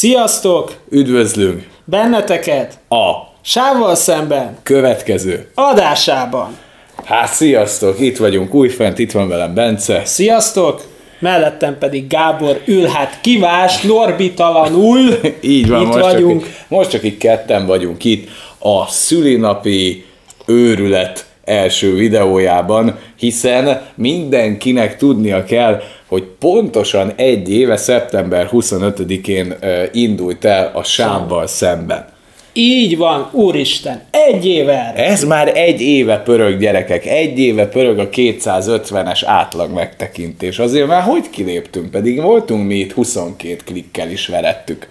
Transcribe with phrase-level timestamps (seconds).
[0.00, 0.72] Sziasztok!
[0.90, 3.10] Üdvözlünk Benneteket a
[3.40, 5.50] Sávval szemben következő.
[5.54, 6.56] adásában.
[7.04, 10.02] Hát sziasztok, itt vagyunk újfent, itt van velem Bence.
[10.04, 10.82] Sziasztok!
[11.18, 15.20] Mellettem pedig Gábor ül, hát kivás, norbitalanul.
[15.40, 16.40] Így van, itt most, vagyunk.
[16.40, 18.28] Csak, így- most csak itt ketten vagyunk itt
[18.58, 20.04] a szülinapi
[20.46, 25.80] őrület első videójában, hiszen mindenkinek tudnia kell,
[26.10, 32.06] hogy pontosan egy éve, szeptember 25-én ö, indult el a sávval szemben.
[32.52, 35.04] Így van, úristen, egy éve erre.
[35.04, 40.58] Ez már egy éve pörög gyerekek, egy éve pörög a 250-es átlag megtekintés.
[40.58, 44.88] Azért már hogy kiléptünk, pedig voltunk mi itt 22 klikkel is verettük.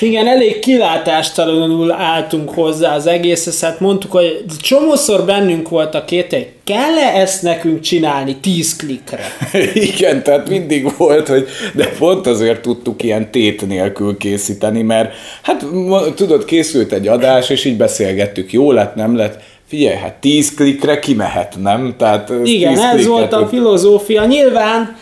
[0.00, 6.32] Igen, elég kilátástalanul álltunk hozzá az egészhez, hát mondtuk, hogy csomószor bennünk volt a két
[6.32, 9.20] hogy kell-e ezt nekünk csinálni 10 klikre?
[9.94, 15.66] Igen, tehát mindig volt, hogy de pont azért tudtuk ilyen tét nélkül készíteni, mert hát
[16.14, 20.98] tudod, készült egy adás, és így beszélgettük, jó lett, nem lett, Figyelj, hát 10 klikre
[20.98, 21.94] kimehet, nem?
[21.98, 24.24] Tehát Igen, 10 ez volt a filozófia.
[24.24, 24.96] Nyilván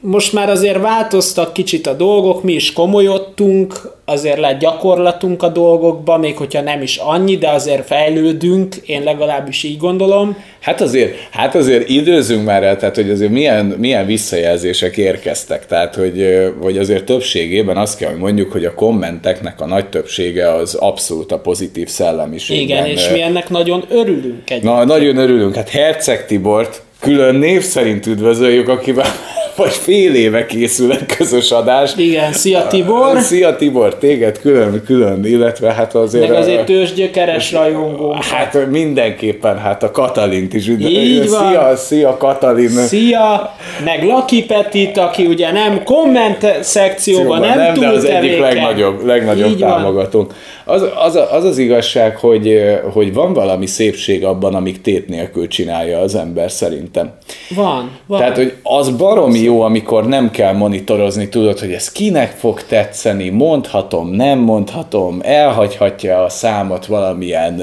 [0.00, 6.18] most már azért változtak kicsit a dolgok, mi is komolyodtunk, azért lett gyakorlatunk a dolgokba,
[6.18, 10.36] még hogyha nem is annyi, de azért fejlődünk, én legalábbis így gondolom.
[10.60, 15.94] Hát azért, hát azért időzünk már el, tehát hogy azért milyen, milyen visszajelzések érkeztek, tehát
[15.94, 16.26] hogy,
[16.60, 21.32] hogy azért többségében azt kell, hogy mondjuk, hogy a kommenteknek a nagy többsége az abszolút
[21.32, 22.64] a pozitív szellemiségben.
[22.64, 24.62] Igen, és mi ennek nagyon örülünk egy.
[24.62, 25.54] Na, nagyon örülünk.
[25.54, 29.06] Hát Herceg Tibort külön név szerint üdvözöljük, akivel
[29.56, 31.92] vagy fél éve készül egy közös adás.
[31.96, 36.28] Igen, szia Tibor, Szia Tibor, téged külön, külön, illetve hát azért...
[36.28, 38.16] meg azért tőzsgyökeres rajongó.
[38.30, 41.24] Hát mindenképpen, hát a Katalint is üdvözöljük.
[41.24, 41.48] Így van.
[41.48, 42.68] Szia, szia Katalin.
[42.68, 48.12] Szia, meg Laki Petit, aki ugye nem komment szekcióban, nem, nem, túl de az egyik
[48.12, 48.40] tevékeny.
[48.40, 50.26] legnagyobb, legnagyobb Így van.
[50.68, 52.60] Az, az, az az igazság, hogy,
[52.92, 57.12] hogy van valami szépség abban, amíg tét nélkül csinálja az ember szerintem.
[57.54, 58.18] Van, van.
[58.18, 63.28] Tehát, hogy az baromi jó, amikor nem kell monitorozni, tudod, hogy ez kinek fog tetszeni,
[63.28, 67.62] mondhatom, nem mondhatom, elhagyhatja a számot valamilyen,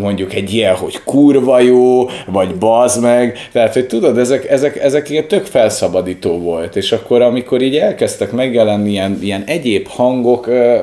[0.00, 3.48] mondjuk egy ilyen, hogy kurva jó, vagy bazd meg.
[3.52, 8.32] Tehát, hogy tudod, ezek, ezek, ezek ilyen tök felszabadító volt, és akkor, amikor így elkezdtek
[8.32, 10.78] megjelenni ilyen, ilyen egyéb hangok, ö,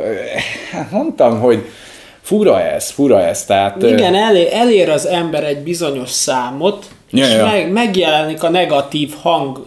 [1.40, 1.66] hogy
[2.22, 3.84] fura ez, fura ez, tehát...
[3.84, 7.46] Igen, elér, elér az ember egy bizonyos számot, Ja, és ja.
[7.46, 9.66] Meg, megjelenik a negatív hang,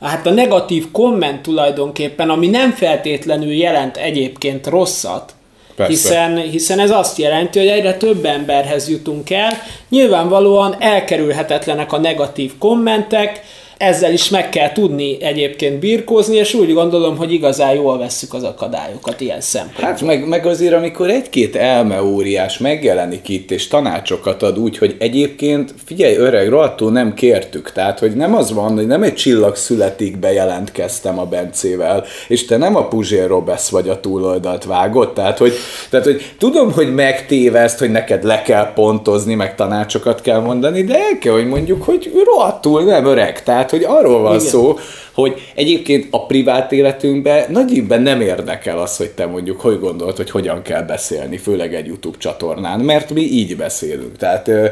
[0.00, 5.34] hát a negatív komment tulajdonképpen, ami nem feltétlenül jelent egyébként rosszat,
[5.76, 5.92] Persze.
[5.92, 9.52] hiszen, hiszen ez azt jelenti, hogy egyre több emberhez jutunk el.
[9.88, 13.42] Nyilvánvalóan elkerülhetetlenek a negatív kommentek,
[13.76, 18.42] ezzel is meg kell tudni egyébként birkózni, és úgy gondolom, hogy igazán jól vesszük az
[18.42, 19.84] akadályokat ilyen szempontból.
[19.84, 25.74] Hát meg, meg azért, amikor egy-két elmeóriás megjelenik itt, és tanácsokat ad úgy, hogy egyébként,
[25.84, 27.72] figyelj öreg, rohadtul nem kértük.
[27.72, 32.56] Tehát, hogy nem az van, hogy nem egy csillag születik bejelentkeztem a Bencével, és te
[32.56, 35.12] nem a Puzsér Robesz vagy a túloldalt vágod.
[35.12, 35.52] Tehát hogy,
[35.90, 40.94] tehát, hogy tudom, hogy megtéveszt, hogy neked le kell pontozni, meg tanácsokat kell mondani, de
[40.94, 43.42] el kell, hogy mondjuk, hogy rohadtul nem öreg.
[43.42, 44.46] Tehát, hogy arról van Igen.
[44.46, 44.78] szó,
[45.12, 50.30] hogy egyébként a privát életünkben nagyibben nem érdekel az, hogy te mondjuk hogy gondolod, hogy
[50.30, 54.16] hogyan kell beszélni, főleg egy YouTube csatornán, mert mi így beszélünk.
[54.16, 54.66] Tehát ö,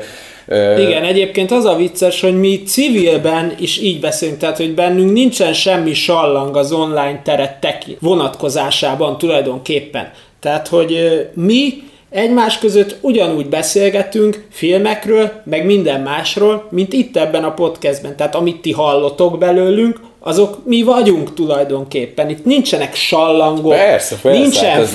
[0.47, 5.13] ö, Igen, egyébként az a vicces, hogy mi civilben is így beszélünk, tehát hogy bennünk
[5.13, 10.11] nincsen semmi sallang az online teret tekint vonatkozásában tulajdonképpen.
[10.41, 10.97] Tehát, hogy
[11.35, 11.83] mi
[12.13, 18.17] egymás között ugyanúgy beszélgetünk filmekről, meg minden másról, mint itt ebben a podcastben.
[18.17, 22.29] Tehát amit ti hallotok belőlünk, azok mi vagyunk tulajdonképpen.
[22.29, 24.93] Itt nincsenek sallangok, Persze, persze, nincsen ez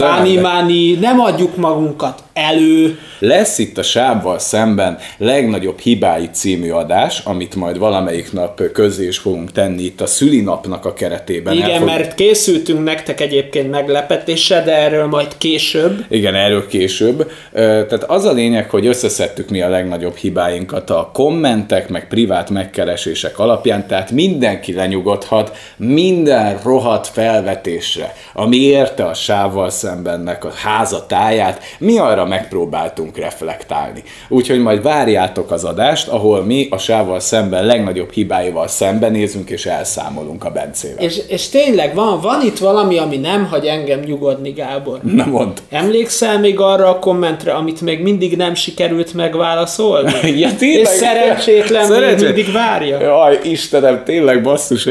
[0.99, 2.99] nem adjuk magunkat elő.
[3.19, 9.17] Lesz itt a Sávval szemben legnagyobb hibái című adás, amit majd valamelyik nap közé is
[9.17, 11.53] fogunk tenni itt a szülinapnak a keretében.
[11.53, 16.05] Igen, fog- mert készültünk nektek egyébként meglepetéssel, de erről majd később.
[16.09, 17.31] Igen, erről később.
[17.53, 23.39] Tehát az a lényeg, hogy összeszedtük mi a legnagyobb hibáinkat a kommentek, meg privát megkeresések
[23.39, 24.71] alapján, tehát mindenki
[25.17, 33.17] lenyugodhat minden rohadt felvetésre, ami érte a sávval szembennek a háza táját, mi arra megpróbáltunk
[33.17, 34.03] reflektálni.
[34.29, 40.43] Úgyhogy majd várjátok az adást, ahol mi a sávval szemben legnagyobb hibáival szembenézünk és elszámolunk
[40.43, 41.03] a Bencével.
[41.03, 44.99] És, és tényleg van, van itt valami, ami nem hagy engem nyugodni, Gábor.
[45.01, 45.55] Na mondd.
[45.69, 50.15] Emlékszel még arra a kommentre, amit még mindig nem sikerült megválaszolni?
[50.37, 50.81] Ja, tényleg?
[50.81, 52.99] És szerencsétlen még Szerencsé- mindig várja.
[53.01, 54.85] Jaj, Istenem, tényleg basszus,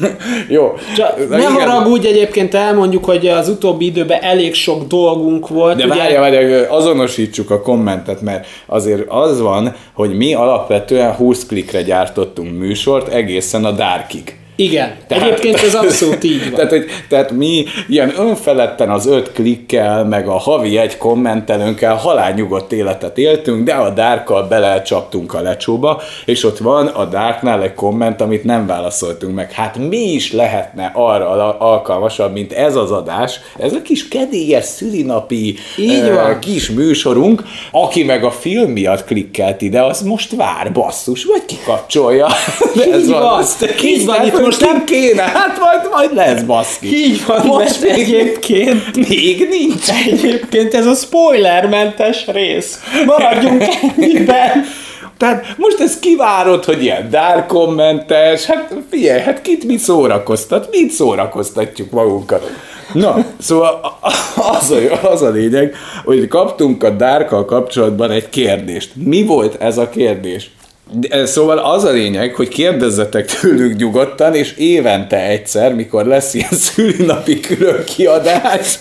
[0.48, 0.74] Jó.
[0.96, 1.52] Csak ne Igen.
[1.52, 5.76] haragudj, egyébként elmondjuk, hogy az utóbbi időben elég sok dolgunk volt.
[5.76, 11.46] De ugye- várja, várja, azonosítsuk a kommentet, mert azért az van, hogy mi alapvetően 20
[11.46, 14.39] klikre gyártottunk műsort egészen a Darkig.
[14.60, 16.54] Igen, Tehát- egyébként ez abszolút így van.
[16.54, 22.72] Tehát, hogy, tehát mi ilyen önfeledten az öt klikkel, meg a havi egy kommentelőnkkel halálnyugodt
[22.72, 28.20] életet éltünk, de a Darkkal belecsaptunk a lecsóba, és ott van a Darknál egy komment,
[28.20, 29.52] amit nem válaszoltunk meg.
[29.52, 34.64] Hát mi is lehetne arra al- alkalmasabb, mint ez az adás, ez a kis kedélyes
[34.64, 36.38] szülinapi Így van.
[36.38, 37.42] kis műsorunk,
[37.72, 42.26] aki meg a film miatt klikkelt ide, az most vár, basszus, vagy kikapcsolja.
[42.76, 43.42] De Így van.
[43.84, 46.86] Így van, itt most nem kéne, hát majd, majd lesz baszki.
[46.86, 49.88] Így van, most mert még, egyébként, még nincs.
[50.06, 52.80] egyébként ez a spoilermentes rész.
[53.06, 54.64] Maradjunk ennyiben.
[55.16, 60.90] Tehát most ez kivárod, hogy ilyen dark kommentes, hát figyelj, hát kit mi szórakoztat, mit
[60.90, 62.50] szórakoztatjuk magunkat.
[62.92, 63.98] Na, szóval
[64.36, 65.74] az a, az a lényeg,
[66.04, 68.90] hogy kaptunk a Dárkkal kapcsolatban egy kérdést.
[68.94, 70.50] Mi volt ez a kérdés?
[70.92, 76.52] De, Szóval az a lényeg, hogy kérdezzetek tőlük nyugodtan, és évente egyszer, mikor lesz ilyen
[76.66, 78.78] szülinapi külön kiadás,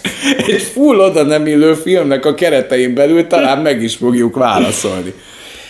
[0.47, 5.13] egy full oda nem illő filmnek a keretein belül talán meg is fogjuk válaszolni.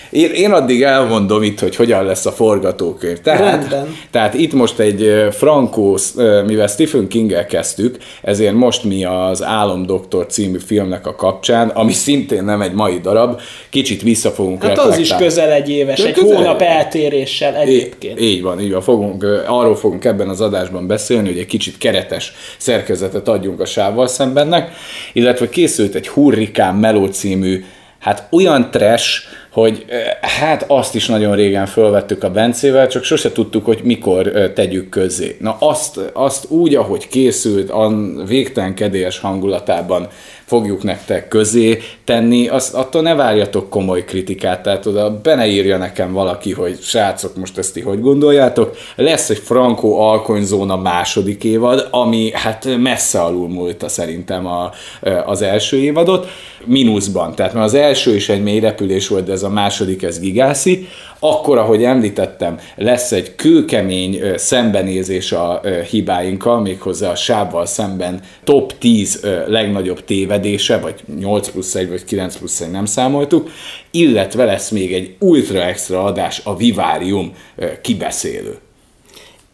[0.10, 3.18] Én, én addig elmondom itt, hogy hogyan lesz a forgatókönyv.
[3.20, 3.96] Tehát, Rendben.
[4.12, 10.58] tehát itt most egy ö, mivel Stephen king kezdtük, ezért most mi az Álomdoktor című
[10.66, 13.40] filmnek a kapcsán, ami szintén nem egy mai darab,
[13.70, 15.26] kicsit vissza fogunk Hát az is reflektálni.
[15.26, 18.20] közel egy éves, egy közel- hónap eltéréssel egyébként.
[18.22, 18.82] Így, így van, így van.
[18.82, 24.08] Fogunk, arról fogunk ebben az adásban beszélni, hogy egy kicsit keretes szerkezetet adjunk a sávval
[24.08, 24.72] szembennek,
[25.14, 27.64] illetve készült egy Hurrikán Meló című,
[28.00, 29.10] hát olyan trash,
[29.52, 29.86] hogy
[30.22, 35.38] hát azt is nagyon régen fölvettük a Bencével, csak sose tudtuk, hogy mikor tegyük közzé.
[35.40, 37.94] Na azt, azt úgy, ahogy készült, a
[38.28, 40.08] végtelen kedélyes hangulatában
[40.50, 45.78] fogjuk nektek közé tenni, azt, attól ne várjatok komoly kritikát, tehát oda be ne írja
[45.78, 48.78] nekem valaki, hogy srácok, most ezt ti hogy gondoljátok.
[48.96, 54.72] Lesz egy Franco Alkonyzóna második évad, ami hát messze alul múlta szerintem a,
[55.26, 56.28] az első évadot,
[56.66, 60.20] mínuszban, tehát mert az első is egy mély repülés volt, de ez a második, ez
[60.20, 60.88] gigászi.
[61.20, 69.20] Akkor, ahogy említettem, lesz egy kőkemény szembenézés a hibáinkkal, méghozzá a sávval szemben top 10
[69.24, 73.50] ö, legnagyobb tévedése, vagy 8 plusz 1, vagy 9 plusz 1 nem számoltuk,
[73.92, 77.34] illetve lesz még egy ultra extra adás, a Vivárium
[77.82, 78.58] kibeszélő.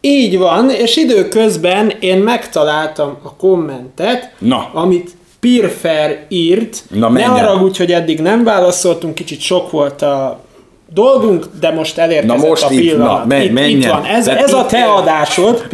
[0.00, 4.70] Így van, és időközben én megtaláltam a kommentet, Na.
[4.72, 5.10] amit
[5.40, 6.84] Pirfer írt.
[6.90, 7.30] Na, ne menjen.
[7.30, 10.44] haragudj, hogy eddig nem válaszoltunk, kicsit sok volt a
[10.92, 13.18] dolgunk, de most elérkezett Na most a itt, pillanat.
[13.18, 13.90] na, men- itt, itt menjen.
[13.90, 15.66] van, ez, ez a itt- te adásod.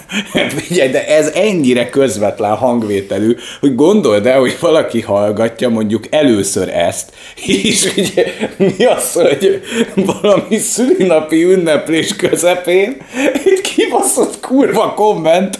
[0.66, 7.12] Figyelj, de ez ennyire közvetlen hangvételű, hogy gondold el, hogy valaki hallgatja mondjuk először ezt,
[7.46, 8.24] és ugye
[8.56, 9.62] mi az, hogy
[9.94, 12.96] valami szülinapi ünneplés közepén
[13.44, 15.58] egy kibaszott kurva komment,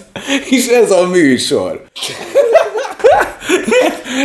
[0.51, 1.81] és ez a műsor.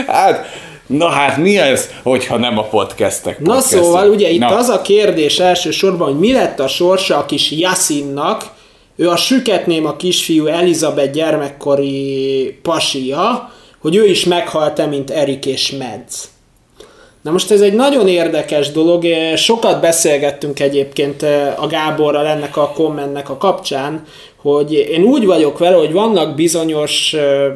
[0.07, 0.45] Hát,
[0.91, 3.83] na hát mi ez, hogyha nem a podcastek Na podcastja?
[3.83, 4.55] szóval ugye itt Na.
[4.55, 8.43] az a kérdés elsősorban, hogy mi lett a sorsa a kis Jasinnak,
[8.95, 15.71] ő a süketném a kisfiú Elizabeth gyermekkori pasia, hogy ő is meghalt-e, mint Erik és
[15.71, 16.29] Medz.
[17.21, 22.57] Na most ez egy nagyon érdekes dolog, eh, sokat beszélgettünk egyébként eh, a Gáborral ennek
[22.57, 24.03] a kommentnek a kapcsán,
[24.41, 27.51] hogy én úgy vagyok vele, hogy vannak bizonyos eh,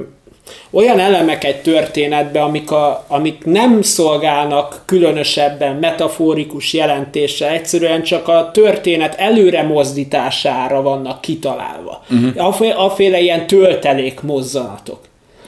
[0.72, 8.50] olyan elemek egy történetben, amik, a, amik nem szolgálnak különösebben metaforikus jelentéssel, egyszerűen csak a
[8.54, 12.04] történet előre mozdítására vannak kitalálva.
[12.10, 12.46] Uh-huh.
[12.46, 15.00] Aféle, aféle ilyen töltelék mozzanatok.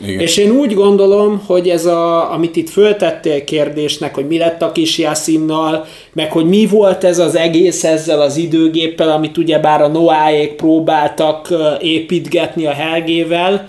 [0.02, 0.20] Igen.
[0.20, 4.72] És én úgy gondolom, hogy ez a, amit itt föltettél kérdésnek, hogy mi lett a
[4.72, 9.88] kis Jassinnal, meg hogy mi volt ez az egész ezzel az időgéppel, amit ugyebár a
[9.88, 13.68] Noáék próbáltak építgetni a Helgével,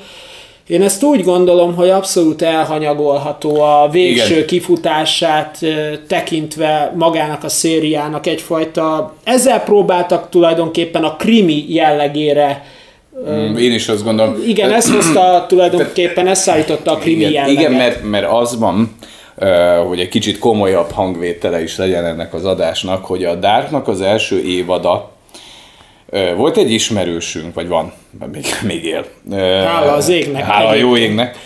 [0.68, 4.46] én ezt úgy gondolom, hogy abszolút elhanyagolható a végső Igen.
[4.46, 5.58] kifutását
[6.06, 12.64] tekintve magának a szériának egyfajta, ezzel próbáltak tulajdonképpen a krimi jellegére
[13.28, 14.36] Mm, Én is azt gondolom.
[14.46, 17.58] igen, ezt hozta tulajdonképpen, ezt szállította a krimi Igen, jelleget.
[17.58, 18.96] igen mert, mert az van,
[19.88, 24.42] hogy egy kicsit komolyabb hangvétele is legyen ennek az adásnak, hogy a Darknak az első
[24.42, 25.10] évada
[26.36, 27.92] volt egy ismerősünk, vagy van,
[28.32, 29.04] még, még él.
[29.64, 31.36] Hála az égnek Hála a jó égnek.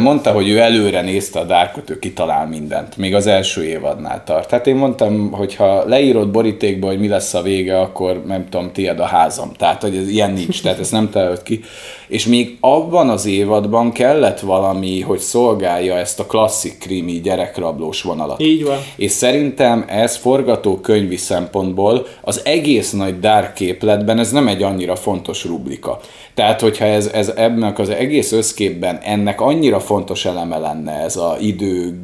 [0.00, 4.48] Mondta, hogy ő előre nézte a Darkot, ő kitalál mindent, még az első évadnál tart.
[4.48, 8.72] Tehát én mondtam, hogy ha leírod borítékba, hogy mi lesz a vége, akkor nem tudom,
[8.72, 9.52] tiéd a házam.
[9.52, 11.60] Tehát, hogy ez ilyen nincs, tehát ezt nem találod ki.
[12.08, 18.40] És még abban az évadban kellett valami, hogy szolgálja ezt a klasszik krimi gyerekrablós vonalat.
[18.40, 18.78] Így van.
[18.96, 25.44] És szerintem ez forgatókönyvi szempontból az egész nagy Dark képletben ez nem egy annyira fontos
[25.44, 26.00] rubrika.
[26.38, 31.36] Tehát, hogyha ez, ez ebben az egész összképben ennek annyira fontos eleme lenne ez a
[31.40, 31.98] idő,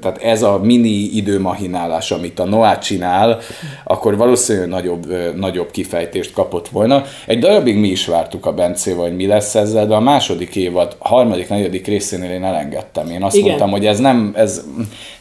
[0.00, 3.38] tehát ez a mini időmahinálás, amit a Noah csinál,
[3.84, 7.04] akkor valószínűleg nagyobb, nagyobb kifejtést kapott volna.
[7.26, 10.96] Egy darabig mi is vártuk a Bencével, hogy mi lesz ezzel, de a második évad,
[10.98, 13.10] harmadik, negyedik részénél én elengedtem.
[13.10, 13.48] Én azt Igen.
[13.48, 14.64] mondtam, hogy ez nem, ez,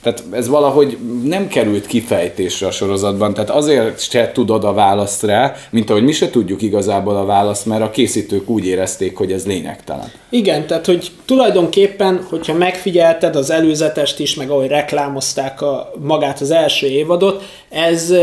[0.01, 5.53] tehát ez valahogy nem került kifejtésre a sorozatban, tehát azért se tudod a választ rá,
[5.69, 7.89] mint ahogy mi se tudjuk igazából a választ, mert a
[8.31, 10.11] készítők úgy érezték, hogy ez lényegtelen.
[10.29, 16.51] Igen, tehát hogy tulajdonképpen, hogyha megfigyelted az előzetest is, meg ahogy reklámozták a, magát az
[16.51, 18.13] első évadot, ez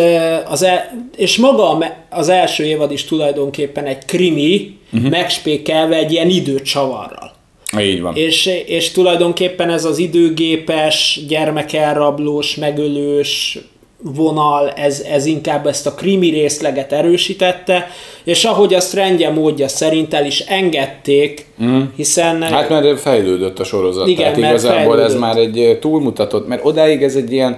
[0.49, 1.79] az el, és maga
[2.11, 5.11] az első évad is tulajdonképpen egy krimi, uh-huh.
[5.11, 7.37] megspékelve egy ilyen időcsavarral.
[7.79, 8.17] Így van.
[8.17, 13.59] És, és tulajdonképpen ez az időgépes, gyermekelrablós, megölős
[14.03, 17.91] vonal, ez, ez inkább ezt a krimi részleget erősítette,
[18.25, 21.81] és ahogy azt rendje módja szerint el is engedték, mm.
[21.97, 22.43] hiszen...
[22.43, 25.05] Hát mert fejlődött a sorozat, igen, tehát igazából fejlődött.
[25.05, 27.57] ez már egy túlmutatott, mert odáig ez egy ilyen,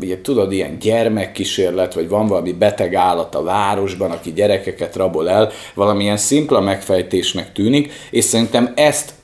[0.00, 5.50] ugye, tudod, ilyen gyermekkísérlet, vagy van valami beteg állat a városban, aki gyerekeket rabol el,
[5.74, 9.16] valamilyen szimpla megfejtésnek tűnik, és szerintem ezt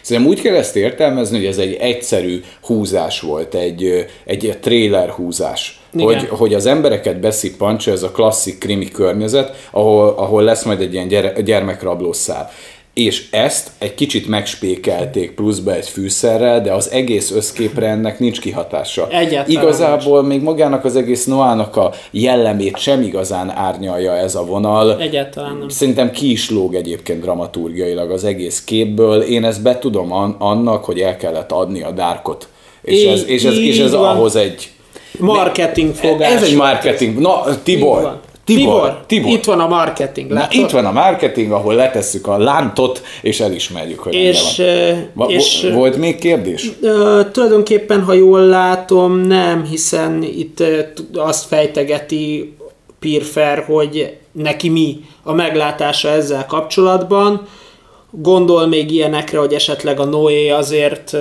[0.00, 5.81] Szerintem úgy kell ezt értelmezni, hogy ez egy egyszerű húzás volt, egy, egy trailer húzás.
[5.98, 10.92] Hogy, hogy az embereket beszippancsa ez a klasszik krimi környezet, ahol, ahol lesz majd egy
[10.92, 12.50] ilyen gyere, gyermekrablószál
[12.94, 19.08] és ezt egy kicsit megspékelték pluszba egy fűszerrel, de az egész összképre ennek nincs kihatása.
[19.08, 20.32] Egyáltalán Igazából nincs.
[20.32, 25.00] még magának az egész Noának a jellemét sem igazán árnyalja ez a vonal.
[25.00, 25.68] Egyáltalán nem.
[25.68, 29.22] Szerintem ki is lóg egyébként dramaturgiailag az egész képből.
[29.22, 32.48] Én ezt betudom an- annak, hogy el kellett adni a dárkot.
[32.82, 34.71] És ez, és ez, és ez ahhoz egy...
[35.22, 36.32] Marketing fogás.
[36.32, 37.18] Ez egy marketing.
[37.18, 40.30] Na, Tibor, Tibor, Tibor, itt van a marketing.
[40.30, 44.62] Na, itt van a marketing, ahol letesszük a lántot, és elismerjük, hogy és,
[45.12, 45.30] van.
[45.30, 46.70] és Volt még kérdés?
[46.80, 50.62] Uh, tulajdonképpen, ha jól látom, nem, hiszen itt
[51.14, 52.56] azt fejtegeti
[52.98, 57.46] Pirfer, hogy neki mi a meglátása ezzel kapcsolatban,
[58.20, 61.16] gondol még ilyenekre, hogy esetleg a Noé azért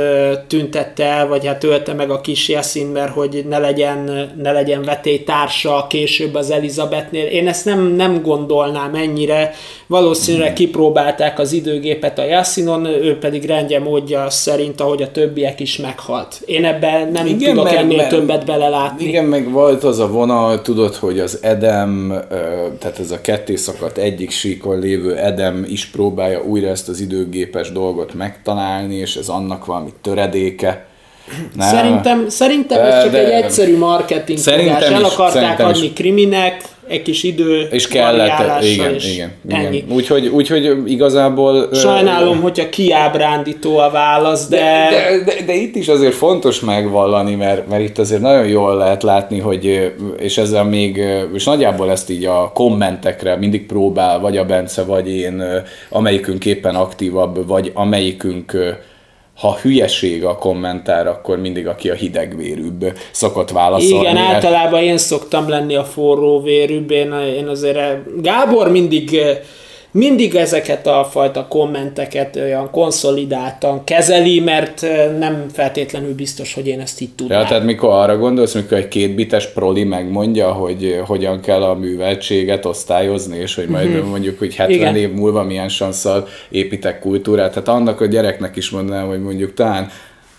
[0.48, 4.84] tüntette el, vagy hát ölte meg a kis Jessin, mert hogy ne legyen, ne legyen
[4.84, 7.26] vetélytársa később az Elizabethnél.
[7.26, 9.54] Én ezt nem, nem gondolnám ennyire.
[9.88, 15.78] Valószínűleg kipróbálták az időgépet a Jassinon, ő pedig rendje módja szerint, ahogy a többiek is
[15.78, 16.42] meghalt.
[16.46, 19.06] Én ebben nem igen, tudok meg, ennél meg, többet belelátni.
[19.06, 22.26] Igen, meg volt az a vonal, tudod, hogy az Edem,
[22.80, 27.72] tehát ez a ketté szakadt egyik síkon lévő Edem is próbálja újra ezt az időgépes
[27.72, 30.86] dolgot megtalálni, és ez annak valami töredéke.
[31.56, 31.68] Nem.
[31.68, 34.92] Szerintem, szerintem ez csak de, egy egyszerű marketing szerintem fogás.
[34.92, 35.94] El akarták is, adni is.
[35.94, 39.84] kriminek, egy kis idő és kellett, igen, és igen, igen.
[39.90, 41.70] Úgyhogy, úgyhogy igazából...
[41.74, 44.58] Sajnálom, uh, hogyha kiábrándító a válasz, de...
[44.58, 48.76] De, de, de, de itt is azért fontos megvallani, mert, mert itt azért nagyon jól
[48.76, 51.02] lehet látni, hogy, és ezzel még,
[51.34, 55.44] és nagyjából ezt így a kommentekre mindig próbál, vagy a Bence, vagy én,
[55.90, 58.80] amelyikünk éppen aktívabb, vagy amelyikünk
[59.42, 64.10] ha hülyeség a kommentár, akkor mindig aki a hidegvérűbb szokott válaszolni.
[64.10, 67.78] Igen, általában én szoktam lenni a forró vérűbb, én, én azért
[68.22, 69.20] Gábor mindig
[69.92, 74.86] mindig ezeket a fajta kommenteket olyan konszolidáltan kezeli, mert
[75.20, 77.38] nem feltétlenül biztos, hogy én ezt így tudom.
[77.38, 82.66] Ja, tehát mikor arra gondolsz, mikor egy kétbites proli megmondja, hogy hogyan kell a műveltséget
[82.66, 84.08] osztályozni, és hogy majd mm-hmm.
[84.08, 84.96] mondjuk, hogy 70 Igen.
[84.96, 89.90] év múlva milyen sanszal építek kultúrát, tehát annak a gyereknek is mondanám, hogy mondjuk talán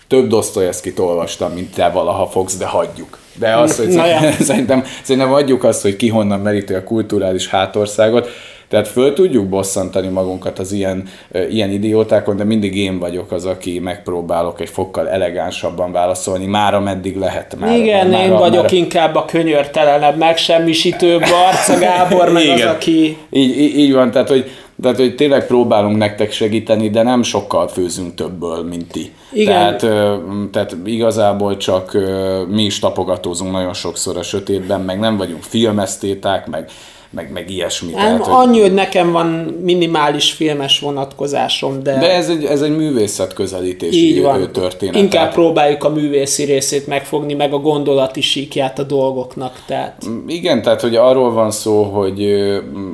[0.07, 3.17] több Dostoyevskit olvastam, mint te valaha fogsz, de hagyjuk.
[3.39, 3.91] De azt, hogy
[4.39, 8.29] szerintem, szerintem adjuk azt, hogy ki honnan meríti a kulturális hátországot,
[8.73, 11.03] tehát föl tudjuk bosszantani magunkat az ilyen,
[11.49, 17.15] ilyen idiótákon, de mindig én vagyok az, aki megpróbálok egy fokkal elegánsabban válaszolni, már ameddig
[17.17, 17.55] lehet.
[17.59, 18.73] Már, Igen, már, én már, vagyok már...
[18.73, 22.67] inkább a könyörtelenebb, megsemmisítőbb arca Gábor, meg Igen.
[22.67, 23.17] az, aki...
[23.29, 24.51] Így, így, így van, tehát hogy
[24.81, 29.13] tehát, hogy tényleg próbálunk nektek segíteni, de nem sokkal főzünk többből, mint ti.
[29.31, 29.77] Igen.
[29.77, 29.79] Tehát,
[30.51, 31.97] tehát igazából csak
[32.49, 36.69] mi is tapogatózunk nagyon sokszor a sötétben, meg nem vagyunk filmesztéták, meg
[37.13, 37.91] meg, meg ilyesmi.
[37.91, 38.47] Nem, Tehát, hogy...
[38.47, 39.25] annyi, hogy nekem van
[39.61, 41.99] minimális filmes vonatkozásom, de...
[41.99, 44.51] De ez egy, ez egy művészet közelítési Így van.
[44.51, 44.95] történet.
[44.95, 45.33] Inkább tehát...
[45.33, 49.63] próbáljuk a művészi részét megfogni, meg a gondolati síkját a dolgoknak.
[49.65, 50.03] Tehát...
[50.27, 52.27] Igen, tehát hogy arról van szó, hogy,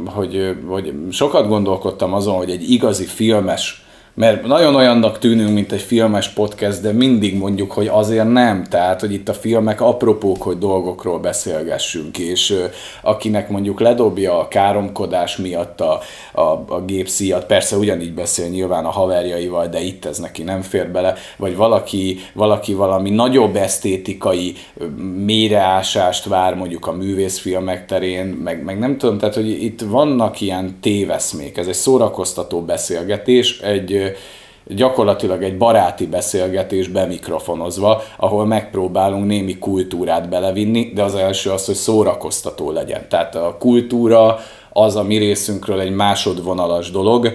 [0.05, 3.83] hogy, hogy sokat gondolkodtam azon, hogy egy igazi filmes
[4.19, 8.63] mert nagyon olyannak tűnünk, mint egy filmes podcast, de mindig mondjuk, hogy azért nem.
[8.63, 12.55] Tehát, hogy itt a filmek apropók, hogy dolgokról beszélgessünk, és
[13.01, 15.99] akinek mondjuk ledobja a káromkodás miatt a,
[16.33, 20.91] a, a gépszíjat, persze ugyanígy beszél nyilván a haverjaival, de itt ez neki nem fér
[20.91, 24.55] bele, vagy valaki, valaki valami nagyobb esztétikai
[25.25, 30.77] mélyreásást vár mondjuk a művészfilmek terén, meg, meg nem tudom, tehát, hogy itt vannak ilyen
[30.81, 34.07] téveszmék, ez egy szórakoztató beszélgetés, egy
[34.65, 41.75] gyakorlatilag egy baráti beszélgetés bemikrofonozva, ahol megpróbálunk némi kultúrát belevinni, de az első az, hogy
[41.75, 43.05] szórakoztató legyen.
[43.09, 44.39] Tehát a kultúra
[44.69, 47.33] az a mi részünkről egy másodvonalas dolog,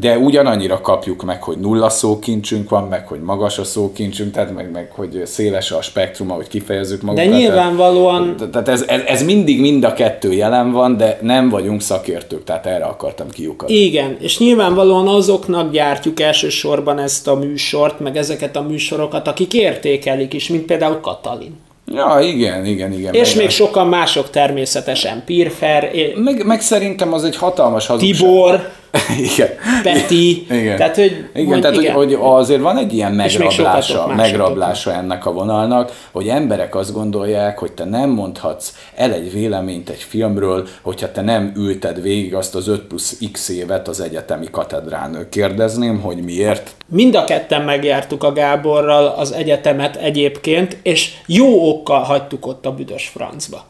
[0.00, 4.70] de ugyanannyira kapjuk meg, hogy nulla szókincsünk van, meg hogy magas a szókincsünk, tehát meg,
[4.70, 7.30] meg hogy széles a spektrum, hogy kifejezzük magunkat.
[7.30, 8.36] De nyilvánvalóan...
[8.50, 12.66] Tehát, ez, ez, ez mindig mind a kettő jelen van, de nem vagyunk szakértők, tehát
[12.66, 13.74] erre akartam kiukadni.
[13.74, 20.32] Igen, és nyilvánvalóan azoknak gyártjuk elsősorban ezt a műsort, meg ezeket a műsorokat, akik értékelik
[20.32, 21.56] is, mint például Katalin.
[21.94, 23.14] Ja, igen, igen, igen.
[23.14, 25.22] És még sokan mások természetesen.
[25.26, 25.90] Pirfer.
[26.16, 28.16] Meg, meg szerintem az egy hatalmas hazugság.
[28.16, 28.70] Tibor.
[29.34, 29.48] igen.
[29.82, 30.46] Peti.
[30.50, 30.76] Igen.
[30.76, 31.94] Tehát, hogy, igen, hogy, tehát, igen.
[31.94, 37.58] Hogy, hogy azért van egy ilyen megrablása, megrablása ennek a vonalnak, hogy emberek azt gondolják,
[37.58, 42.54] hogy te nem mondhatsz el egy véleményt egy filmről, hogyha te nem ülted végig azt
[42.54, 45.26] az 5 plusz x évet az egyetemi katedrán.
[45.30, 46.74] Kérdezném, hogy miért?
[46.86, 52.72] Mind a ketten megjártuk a Gáborral az egyetemet egyébként, és jó okkal hagytuk ott a
[52.72, 53.64] büdös francba.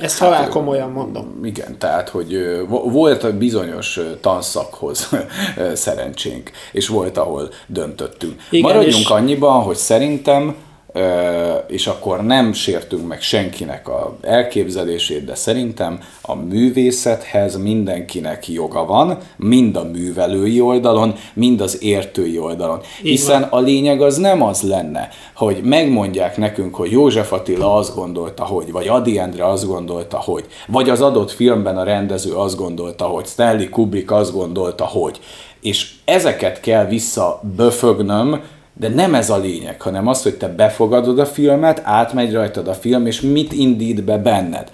[0.00, 1.44] Ezt hát, halál komolyan mondom.
[1.44, 5.08] Igen, tehát, hogy volt bizonyos tanszakhoz
[5.74, 8.42] szerencsénk, és volt, ahol döntöttünk.
[8.50, 9.10] Igen, Maradjunk és...
[9.10, 10.54] annyiban, hogy szerintem
[11.66, 19.18] és akkor nem sértünk meg senkinek a elképzelését, de szerintem a művészethez mindenkinek joga van,
[19.36, 22.80] mind a művelői oldalon, mind az értői oldalon.
[23.02, 23.48] Így Hiszen van.
[23.50, 28.72] a lényeg az nem az lenne, hogy megmondják nekünk, hogy József Attila azt gondolta, hogy,
[28.72, 33.26] vagy Adi Endre azt gondolta, hogy, vagy az adott filmben a rendező azt gondolta, hogy,
[33.26, 35.20] Stanley Kubrick azt gondolta, hogy.
[35.60, 38.42] És ezeket kell visszaböfögnöm,
[38.80, 42.74] de nem ez a lényeg, hanem az, hogy te befogadod a filmet, átmegy rajtad a
[42.74, 44.70] film, és mit indít be benned.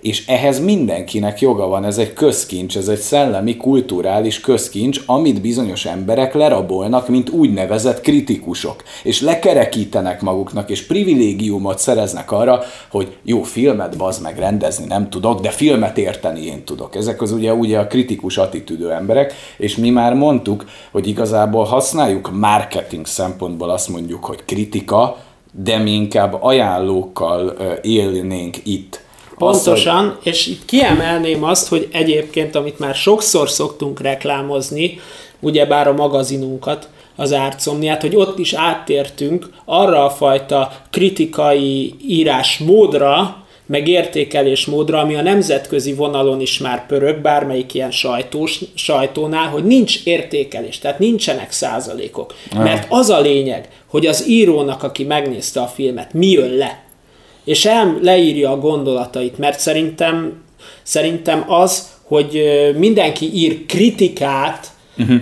[0.00, 5.84] És ehhez mindenkinek joga van, ez egy közkincs, ez egy szellemi, kulturális közkincs, amit bizonyos
[5.84, 13.96] emberek lerabolnak, mint úgynevezett kritikusok, és lekerekítenek maguknak, és privilégiumot szereznek arra, hogy jó, filmet
[13.96, 16.94] bazd meg rendezni nem tudok, de filmet érteni én tudok.
[16.94, 22.30] Ezek az ugye, ugye a kritikus attitűdő emberek, és mi már mondtuk, hogy igazából használjuk
[22.32, 25.16] marketing szempontból azt mondjuk, hogy kritika,
[25.52, 27.48] de mi inkább ajánlókkal
[27.82, 29.04] élnénk itt.
[29.38, 30.32] Pontosan, az, hogy...
[30.32, 35.00] és itt kiemelném azt, hogy egyébként, amit már sokszor szoktunk reklámozni,
[35.40, 43.36] ugyebár a magazinunkat, az árcomniát, hogy ott is áttértünk arra a fajta kritikai írás módra,
[43.66, 49.64] meg értékelés módra, ami a nemzetközi vonalon is már pörög, bármelyik ilyen sajtós, sajtónál, hogy
[49.64, 52.34] nincs értékelés, tehát nincsenek százalékok.
[52.56, 56.84] Mert az a lényeg, hogy az írónak, aki megnézte a filmet, mi jön le
[57.46, 60.42] és el leírja a gondolatait, mert szerintem,
[60.82, 62.42] szerintem az, hogy
[62.76, 65.20] mindenki ír kritikát, uh-huh.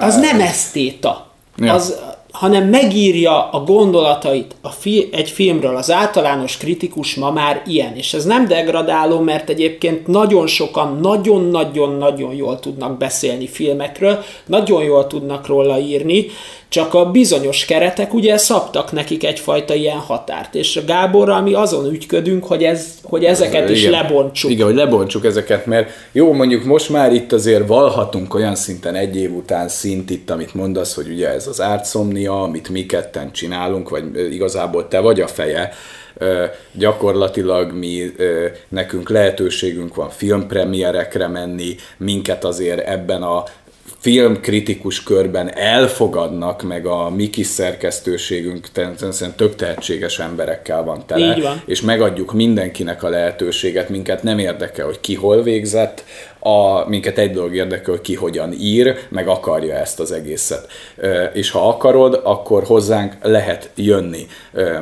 [0.00, 1.30] az nem esztéta.
[1.56, 1.72] Ja.
[1.72, 2.00] Az,
[2.38, 5.76] hanem megírja a gondolatait a fi- egy filmről.
[5.76, 12.34] Az általános kritikus ma már ilyen, és ez nem degradáló, mert egyébként nagyon sokan nagyon-nagyon-nagyon
[12.34, 16.26] jól tudnak beszélni filmekről, nagyon jól tudnak róla írni,
[16.68, 21.92] csak a bizonyos keretek ugye szabtak nekik egyfajta ilyen határt, és a Gáborral mi azon
[21.92, 23.72] ügyködünk, hogy, ez, hogy ezeket Igen.
[23.72, 24.50] is lebontsuk.
[24.50, 29.16] Igen, hogy lebontsuk ezeket, mert jó, mondjuk most már itt azért valhatunk olyan szinten egy
[29.16, 33.88] év után szint itt, amit mondasz, hogy ugye ez az ártszomnia, amit mi ketten csinálunk,
[33.88, 35.72] vagy igazából te vagy a feje,
[36.72, 38.12] gyakorlatilag mi,
[38.68, 43.44] nekünk lehetőségünk van filmpremierekre menni, minket azért ebben a
[43.98, 51.62] filmkritikus körben elfogadnak, meg a mi kis szerkesztőségünk természetesen tök tehetséges emberekkel van tele, van.
[51.66, 56.04] és megadjuk mindenkinek a lehetőséget, minket nem érdekel, hogy ki hol végzett,
[56.46, 60.66] a, minket egy dolog érdekel, ki hogyan ír, meg akarja ezt az egészet.
[61.32, 64.26] És ha akarod, akkor hozzánk lehet jönni,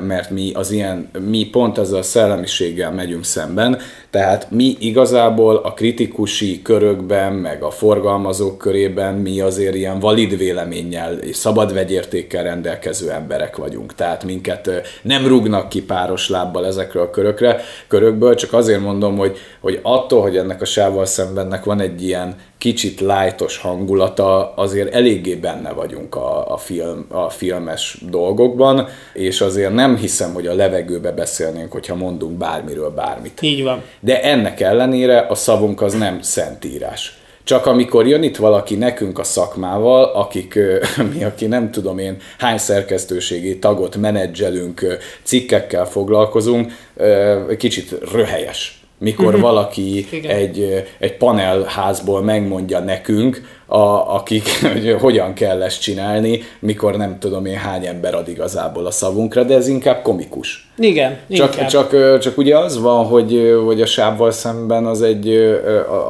[0.07, 3.79] mert mi az ilyen, mi pont ezzel a szellemiséggel megyünk szemben,
[4.11, 11.19] tehát mi igazából a kritikusi körökben, meg a forgalmazók körében mi azért ilyen valid véleménnyel
[11.19, 13.95] és szabad vegyértékkel rendelkező emberek vagyunk.
[13.95, 14.71] Tehát minket
[15.03, 20.23] nem rúgnak ki páros lábbal ezekről a körökre, körökből, csak azért mondom, hogy, hogy attól,
[20.23, 21.07] hogy ennek a sávval
[21.55, 27.31] szembennek van egy ilyen kicsit lájtos hangulata, azért eléggé benne vagyunk a, a, film, a
[27.31, 33.43] filmes dolgokban, és azért nem hiszem, hogy a levegőbe beszélnénk, hogyha mondunk bármiről bármit.
[33.43, 33.83] Így van.
[34.01, 37.19] De ennek ellenére a szavunk az nem szentírás.
[37.45, 40.59] Csak amikor jön itt valaki nekünk a szakmával, akik,
[41.15, 44.87] mi, aki nem tudom én hány szerkesztőségi tagot menedzselünk,
[45.23, 46.73] cikkekkel foglalkozunk,
[47.57, 49.41] kicsit röhelyes mikor uh-huh.
[49.41, 57.19] valaki egy, egy panelházból megmondja nekünk, a, akik, hogy hogyan kell ezt csinálni, mikor nem
[57.19, 60.69] tudom én hány ember ad igazából a szavunkra, de ez inkább komikus.
[60.79, 61.69] Igen, csak, inkább.
[61.69, 65.29] csak, csak ugye az van, hogy, hogy a sávval szemben az egy,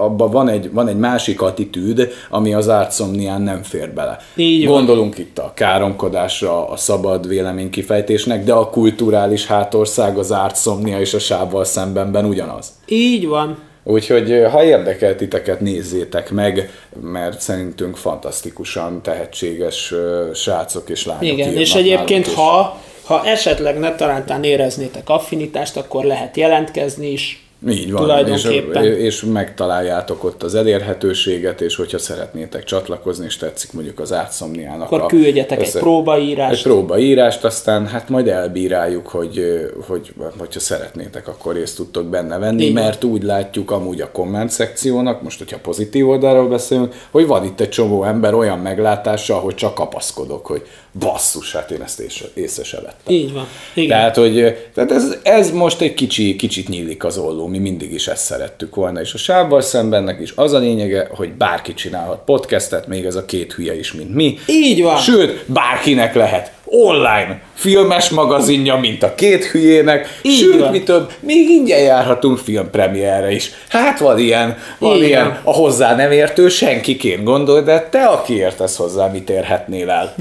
[0.01, 4.19] abban van egy, van egy másik attitűd, ami az ártszomnián nem fér bele.
[4.37, 5.27] Így Gondolunk van.
[5.27, 11.65] itt a káromkodásra, a szabad véleménykifejtésnek, de a kulturális hátország az ártszomnia és a sávval
[11.65, 12.73] szembenben ugyanaz.
[12.87, 13.59] Így van.
[13.85, 16.71] Úgyhogy ha érdekel titeket, nézzétek meg,
[17.03, 19.95] mert szerintünk fantasztikusan tehetséges
[20.35, 26.37] srácok és lányok Igen, és egyébként ha, ha esetleg ne talántán éreznétek affinitást, akkor lehet
[26.37, 28.85] jelentkezni is, így van, tulajdonképpen.
[28.85, 34.83] És, és megtaláljátok ott az elérhetőséget, és hogyha szeretnétek csatlakozni, és tetszik mondjuk az átszomniának.
[34.83, 36.53] Akkor küldjetek össze, egy próbaírást.
[36.53, 39.45] Egy próbaírást, aztán hát majd elbíráljuk, hogy,
[39.87, 44.51] hogy hogyha szeretnétek, akkor részt tudtok benne venni, Így mert úgy látjuk amúgy a komment
[44.51, 49.55] szekciónak, most hogyha pozitív oldalról beszélünk, hogy van itt egy csomó ember olyan meglátással, hogy
[49.55, 50.63] csak kapaszkodok, hogy
[50.99, 53.15] basszus, hát én ezt észre, észre se vettem.
[53.15, 53.47] Így van.
[53.75, 53.89] Igen.
[53.89, 58.07] Tehát, hogy tehát ez, ez most egy kicsi, kicsit nyílik az olló, mi mindig is
[58.09, 62.87] ezt szerettük volna, és a sávval szembennek is az a lényege, hogy bárki csinálhat podcastet,
[62.87, 64.39] még ez a két hülye is, mint mi.
[64.47, 64.97] Így van.
[64.97, 70.71] Sőt, bárkinek lehet online filmes magazinja, mint a két hülyének, Így sőt, van.
[70.71, 73.51] mi több, még ingyen járhatunk filmpremiérre is.
[73.69, 78.37] Hát van ilyen, van Így ilyen, a hozzá nem értő senkiként gondol, de te, aki
[78.37, 80.15] értesz hozzá, mit érhetnél el?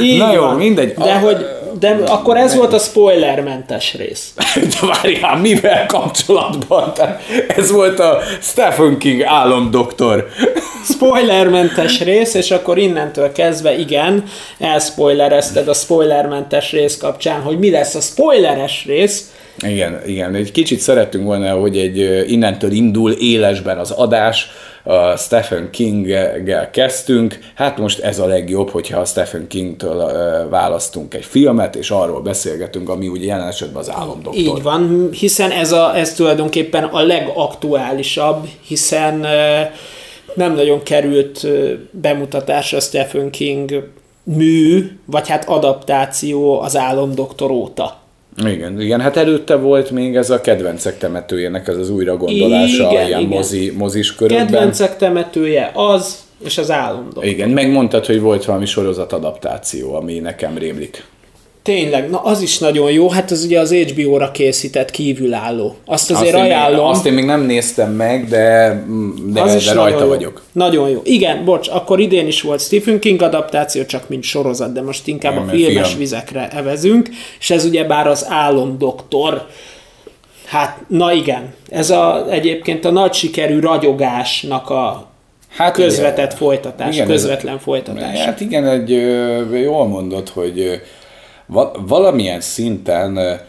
[0.00, 0.56] Így Na jó, van.
[0.56, 0.94] mindegy.
[0.94, 1.46] De, A- hogy,
[1.78, 4.32] de akkor ez volt a spoilermentes rész.
[4.80, 6.94] De várjál, mivel kapcsolatban?
[6.94, 7.22] Tehát
[7.56, 10.28] ez volt a Stephen King álomdoktor.
[10.92, 14.24] Spoilermentes rész, és akkor innentől kezdve igen,
[14.58, 19.32] elspoilerezted a spoilermentes rész kapcsán, hogy mi lesz a spoileres rész,
[19.66, 20.34] Igen, igen.
[20.34, 24.50] Egy kicsit szerettünk volna, hogy egy innentől indul élesben az adás,
[24.88, 31.24] a Stephen King-gel kezdtünk, hát most ez a legjobb, hogyha a Stephen King-től választunk egy
[31.24, 34.42] filmet, és arról beszélgetünk, ami ugye jelen esetben az álomdoktor.
[34.42, 39.14] Így van, hiszen ez, a, ez tulajdonképpen a legaktuálisabb, hiszen
[40.34, 41.46] nem nagyon került
[41.90, 43.88] bemutatásra Stephen King
[44.22, 48.00] mű, vagy hát adaptáció az álomdoktor óta.
[48.46, 53.06] Igen, igen, hát előtte volt még ez a kedvencek temetőjének ez az újra gondolása Igen,
[53.06, 53.36] ilyen igen.
[53.36, 54.46] Mozi, mozis körökben.
[54.46, 57.24] Kedvencek temetője az, és az álomdoktor.
[57.24, 61.04] Igen, megmondtad, hogy volt valami sorozat adaptáció, ami nekem rémlik.
[61.68, 65.76] Tényleg, na az is nagyon jó, hát az ugye az HBO-ra készített kívülálló.
[65.86, 66.86] Azt azért azt én, ajánlom.
[66.86, 68.82] azt én még nem néztem meg, de,
[69.32, 70.08] de, az de rajta jó.
[70.08, 70.42] vagyok.
[70.52, 71.00] Nagyon jó.
[71.04, 75.32] Igen, bocs, akkor idén is volt Stephen King adaptáció, csak mint sorozat, de most inkább
[75.32, 75.98] Igen, a filmes film.
[75.98, 77.08] vizekre evezünk,
[77.40, 79.46] és ez ugye bár az álomdoktor,
[80.44, 85.06] hát na igen, ez a, egyébként a nagy sikerű ragyogásnak a
[85.56, 88.18] Hát közvetett ugye, folytatás, igen, ez- közvetlen folytatás.
[88.18, 88.90] Hát igen, egy,
[89.62, 90.80] jól mondod, hogy
[91.86, 93.40] valamilyen szinten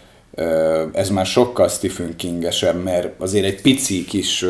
[0.94, 4.46] ez már sokkal Stephen Kingesebb, mert azért egy pici kis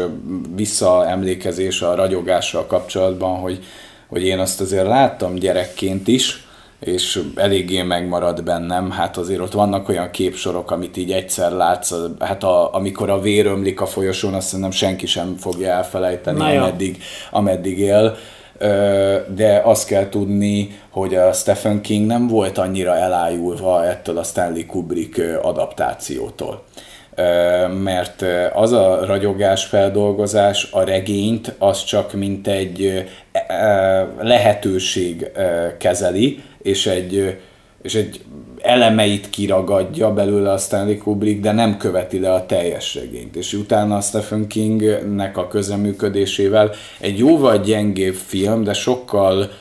[0.56, 3.60] visszaemlékezés a ragyogással kapcsolatban, hogy,
[4.08, 6.48] hogy én azt azért láttam gyerekként is,
[6.80, 12.44] és eléggé megmarad bennem, hát azért ott vannak olyan képsorok, amit így egyszer látsz, hát
[12.44, 17.80] a, amikor a vér ömlik a folyosón, azt szerintem senki sem fogja elfelejteni, ameddig, ameddig
[17.80, 18.16] él.
[19.36, 24.65] De azt kell tudni, hogy a Stephen King nem volt annyira elájulva ettől a Stanley
[24.65, 26.63] Kubrick adaptációtól.
[27.84, 33.00] Mert az a ragyogás feldolgozás, a regényt, az csak mint egy ö,
[33.50, 35.32] ö, lehetőség
[35.78, 37.38] kezeli, és egy
[37.82, 38.22] és egy
[38.62, 43.36] elemeit kiragadja belőle a Stanley Kubrick, de nem követi le a teljes regényt.
[43.36, 49.52] És utána a Stephen Kingnek a közeműködésével egy jóval gyengébb film, de sokkal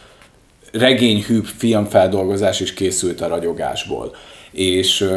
[0.73, 4.15] regényhűbb filmfeldolgozás is készült a ragyogásból.
[4.51, 5.09] És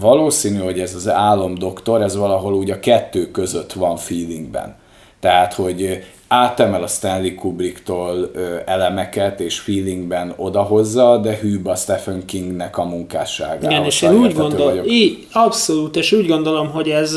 [0.00, 4.76] valószínű, hogy ez az álomdoktor, ez valahol úgy a kettő között van feelingben.
[5.20, 8.30] Tehát, hogy átemel a Stanley Kubricktól
[8.64, 13.64] elemeket és feelingben odahozza, de hűbb a Stephen Kingnek a munkásságához.
[13.64, 14.84] Igen, és én úgy gondolom,
[15.32, 17.16] abszolút, és úgy gondolom, hogy ez,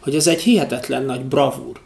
[0.00, 1.81] hogy ez egy hihetetlen nagy bravúr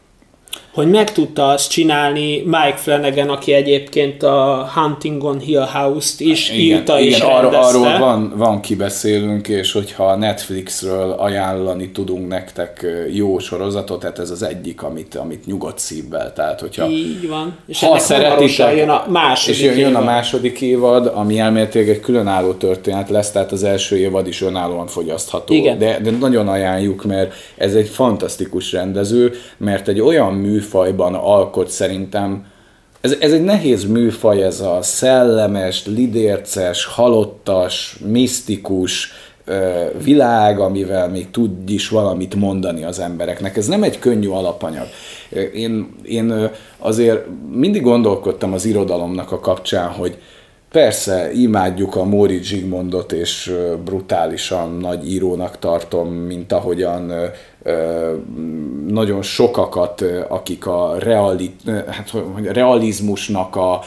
[0.76, 6.50] hogy meg tudta azt csinálni Mike Flanagan, aki egyébként a Hunting on Hill House-t is
[6.50, 12.86] igen, írta igen, és arról, arról van, van kibeszélünk, és hogyha Netflixről ajánlani tudunk nektek
[13.12, 17.56] jó sorozatot, tehát ez az egyik, amit, amit nyugodt szívvel, tehát hogyha Így van.
[17.66, 19.94] És ha szeretitek, jön a második és jön évad.
[19.94, 24.86] a második évad, ami elméletileg egy különálló történet lesz, tehát az első évad is önállóan
[24.86, 25.54] fogyasztható.
[25.54, 25.78] Igen.
[25.78, 31.68] De, de nagyon ajánljuk, mert ez egy fantasztikus rendező, mert egy olyan mű műfajban alkot
[31.68, 32.44] szerintem.
[33.00, 39.12] Ez, ez egy nehéz műfaj, ez a szellemes, lidérces, halottas, misztikus
[39.44, 43.56] ö, világ, amivel még tud is valamit mondani az embereknek.
[43.56, 44.86] Ez nem egy könnyű alapanyag.
[45.54, 50.18] Én, én azért mindig gondolkodtam az irodalomnak a kapcsán, hogy
[50.70, 57.12] Persze, imádjuk a Móri Zsigmondot, és brutálisan nagy írónak tartom, mint ahogyan
[58.86, 62.12] nagyon sokakat, akik a reali, hát,
[62.44, 63.80] realizmusnak a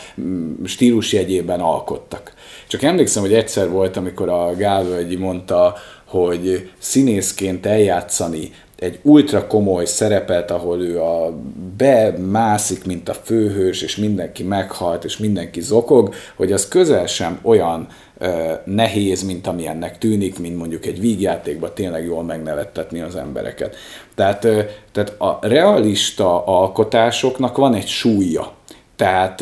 [0.65, 2.33] stílusjegyében alkottak.
[2.67, 9.85] Csak emlékszem, hogy egyszer volt, amikor a Gálvölgyi mondta, hogy színészként eljátszani egy ultra komoly
[9.85, 11.33] szerepet, ahol ő a
[11.77, 17.87] bemászik, mint a főhős, és mindenki meghalt, és mindenki zokog, hogy az közel sem olyan
[18.65, 23.75] nehéz, mint ami ennek tűnik, mint mondjuk egy vígjátékban tényleg jól megnevettetni az embereket.
[24.15, 24.39] Tehát,
[24.91, 28.57] tehát a realista alkotásoknak van egy súlya.
[28.95, 29.41] Tehát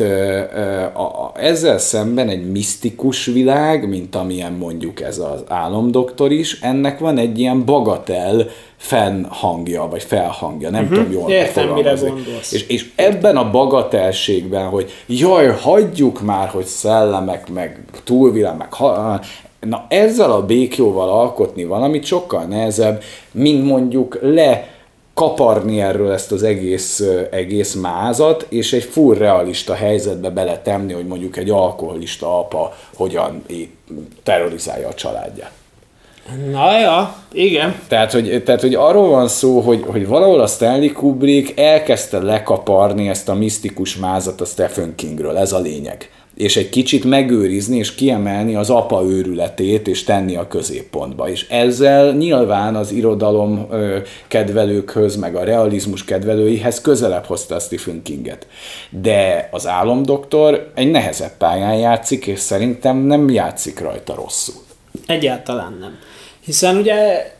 [0.94, 6.98] a, a, ezzel szemben egy misztikus világ, mint amilyen mondjuk ez az álomdoktor is, ennek
[6.98, 8.46] van egy ilyen bagatel
[8.78, 10.98] fennhangja, vagy felhangja, nem uh-huh.
[10.98, 12.52] tudom jól Értem, mire gondolsz.
[12.52, 19.20] És, és ebben a bagatelségben, hogy jaj, hagyjuk már, hogy szellemek, meg túlvilág, meg ha,
[19.60, 24.68] na ezzel a békjóval alkotni valamit sokkal nehezebb, mint mondjuk le
[25.14, 31.36] kaparni erről ezt az egész, egész mázat, és egy full realista helyzetbe beletemni, hogy mondjuk
[31.36, 33.44] egy alkoholista apa hogyan
[34.22, 35.57] terrorizálja a családját.
[36.50, 37.74] Na ja, igen.
[37.88, 43.08] Tehát hogy, tehát, hogy arról van szó, hogy, hogy valahol a Stanley Kubrick elkezdte lekaparni
[43.08, 47.94] ezt a misztikus mázat a Stephen Kingről, ez a lényeg és egy kicsit megőrizni és
[47.94, 51.28] kiemelni az apa őrületét, és tenni a középpontba.
[51.28, 53.68] És ezzel nyilván az irodalom
[54.28, 58.46] kedvelőkhöz, meg a realizmus kedvelőihez közelebb hozta a Stephen Kinget.
[58.90, 64.62] De az álomdoktor egy nehezebb pályán játszik, és szerintem nem játszik rajta rosszul.
[65.06, 65.98] Egyáltalán nem.
[66.48, 67.30] Hiszen ugye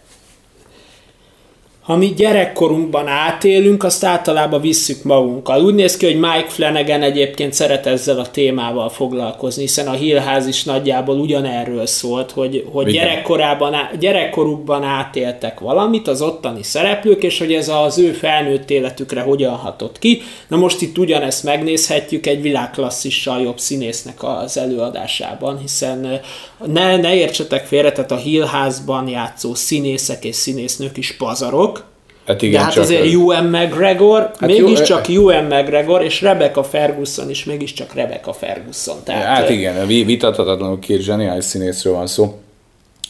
[1.91, 5.65] ami gyerekkorunkban átélünk, azt általában visszük magunkkal.
[5.65, 10.47] Úgy néz ki, hogy Mike Flanagan egyébként szeret ezzel a témával foglalkozni, hiszen a Hillház
[10.47, 17.53] is nagyjából ugyanerről szólt, hogy, hogy gyerekkorában, gyerekkorukban átéltek valamit az ottani szereplők, és hogy
[17.53, 20.23] ez az ő felnőtt életükre hogyan hatott ki.
[20.49, 26.21] Na most itt ugyanezt megnézhetjük egy világklasszissal jobb színésznek az előadásában, hiszen
[26.67, 31.85] ne, ne értsetek félre, tehát a Hillházban játszó színészek és színésznők is pazarok,
[32.29, 36.65] Hát igen, De hát csak azért UN McGregor, hát mégiscsak jó, UN McGregor, és Rebecca
[36.65, 38.97] Ferguson is mégiscsak Rebecca Ferguson.
[39.05, 42.39] Tehát, hát igen, vitathatatlanul két zseniális színészről van szó.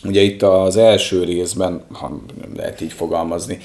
[0.05, 2.21] Ugye itt az első részben, ha
[2.57, 3.59] lehet így fogalmazni,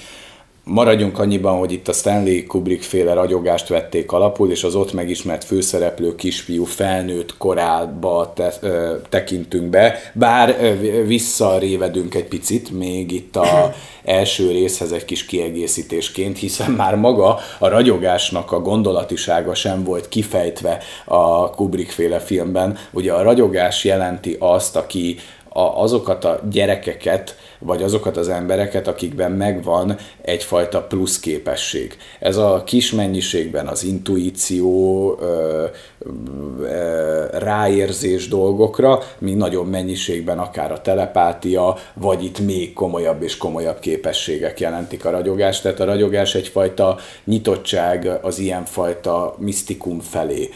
[0.65, 5.43] Maradjunk annyiban, hogy itt a Stanley Kubrick féle ragyogást vették alapul, és az ott megismert
[5.43, 13.36] főszereplő kisfiú felnőtt korába te, ö, tekintünk be, bár ö, visszarévedünk egy picit, még itt
[13.36, 13.73] a
[14.04, 20.78] első részhez egy kis kiegészítésként, hiszen már maga a ragyogásnak a gondolatisága sem volt kifejtve
[21.06, 22.78] a Kubrick féle filmben.
[22.91, 25.17] Ugye a ragyogás jelenti azt, aki
[25.54, 31.97] a, azokat a gyerekeket, vagy azokat az embereket, akikben megvan egyfajta plusz képesség.
[32.19, 35.19] Ez a kis mennyiségben az intuíció,
[37.32, 44.60] ráérzés dolgokra, míg nagyobb mennyiségben akár a telepátia, vagy itt még komolyabb és komolyabb képességek
[44.60, 45.62] jelentik a ragyogást.
[45.62, 50.49] Tehát a ragyogás egyfajta nyitottság az ilyenfajta misztikum felé.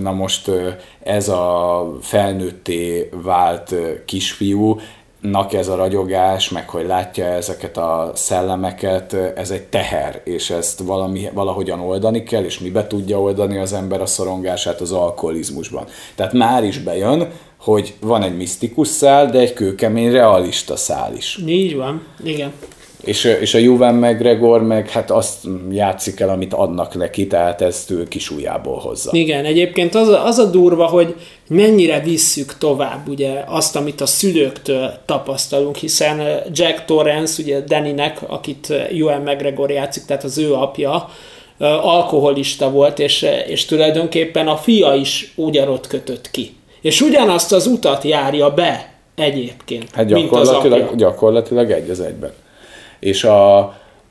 [0.00, 0.50] Na most
[1.02, 3.74] ez a felnőtté vált
[4.04, 4.80] kisfiú,
[5.20, 10.78] nak ez a ragyogás, meg hogy látja ezeket a szellemeket, ez egy teher, és ezt
[10.78, 15.84] valami, valahogyan oldani kell, és mibe tudja oldani az ember a szorongását az alkoholizmusban.
[16.14, 21.38] Tehát már is bejön, hogy van egy misztikus szál, de egy kőkemény realista szál is.
[21.46, 22.52] Így van, igen.
[23.04, 27.90] És, és a Juven McGregor meg hát azt játszik el, amit adnak neki, tehát ezt
[27.90, 29.10] ő kisújából hozza.
[29.12, 31.14] Igen, egyébként az a, az a durva, hogy
[31.48, 36.20] mennyire visszük tovább ugye azt, amit a szülőktől tapasztalunk, hiszen
[36.52, 41.08] Jack Torrance, ugye Dannynek, akit Juven McGregor játszik, tehát az ő apja,
[41.82, 46.54] alkoholista volt, és, és tulajdonképpen a fia is ugyanott kötött ki.
[46.80, 50.96] És ugyanazt az utat járja be egyébként, hát gyakorlatilag, mint az apja.
[50.96, 52.32] gyakorlatilag egy az egyben.
[53.00, 53.58] És a,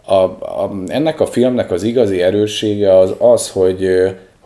[0.05, 3.89] a, a, ennek a filmnek az igazi erőssége az az, hogy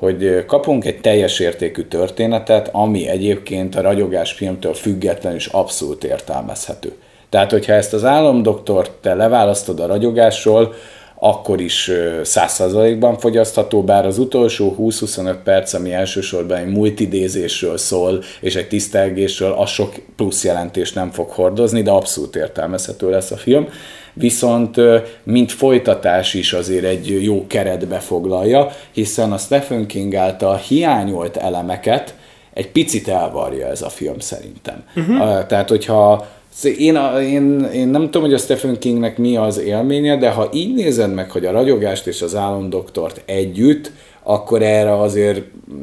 [0.03, 6.93] hogy kapunk egy teljes értékű történetet, ami egyébként a ragyogás filmtől független és abszolút értelmezhető.
[7.29, 10.73] Tehát, hogyha ezt az álomdoktort te leválasztod a ragyogásról,
[11.15, 11.89] akkor is
[12.23, 19.51] 100%-ban fogyasztható, bár az utolsó 20-25 perc, ami elsősorban egy multidézésről szól, és egy tisztelgésről,
[19.51, 23.67] az sok plusz jelentést nem fog hordozni, de abszolút értelmezhető lesz a film
[24.13, 24.75] viszont
[25.23, 32.15] mint folytatás is azért egy jó keretbe foglalja, hiszen a Stephen King által hiányolt elemeket
[32.53, 34.83] egy picit elvarja ez a film szerintem.
[34.95, 35.45] Uh-huh.
[35.45, 36.27] Tehát, hogyha
[36.61, 40.73] én, én, én nem tudom, hogy a Stephen Kingnek mi az élménye, de ha így
[40.73, 43.91] nézed meg, hogy a ragyogást és az álomdoktort együtt,
[44.23, 45.41] akkor erre azért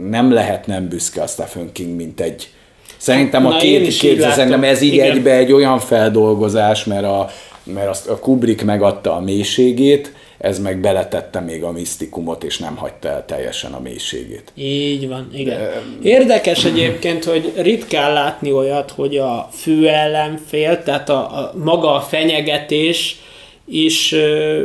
[0.08, 2.50] nem lehet nem büszke a Stephen King, mint egy
[2.96, 5.10] Szerintem a Na, két, két szerintem ez így Igen.
[5.10, 7.28] egybe egy olyan feldolgozás, mert a,
[7.62, 12.76] mert azt a Kubrick megadta a mélységét, ez meg beletette még a misztikumot, és nem
[12.76, 14.52] hagyta el teljesen a mélységét.
[14.54, 15.58] Így van, igen.
[15.58, 15.82] De...
[16.02, 22.00] Érdekes egyébként, hogy ritkán látni olyat, hogy a fő ellenfél, tehát a, a maga a
[22.00, 23.20] fenyegetés
[23.64, 24.62] is ö,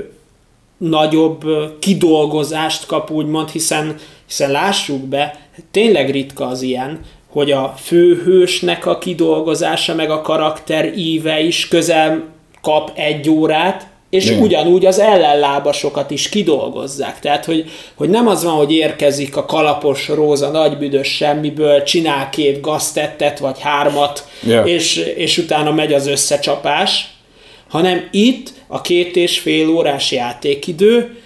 [0.77, 1.43] nagyobb
[1.79, 3.95] kidolgozást kap, úgymond, hiszen,
[4.27, 5.39] hiszen lássuk be,
[5.71, 12.23] tényleg ritka az ilyen, hogy a főhősnek a kidolgozása, meg a karakter íve is közel
[12.61, 14.41] kap egy órát, és Igen.
[14.41, 17.19] ugyanúgy az ellenlábasokat is kidolgozzák.
[17.19, 22.61] Tehát, hogy, hogy nem az van, hogy érkezik a kalapos róza nagybüdös semmiből, csinál két
[22.61, 24.69] gaztettet, vagy hármat, yeah.
[24.69, 27.07] és, és utána megy az összecsapás,
[27.69, 31.19] hanem itt a két és fél órás játékidő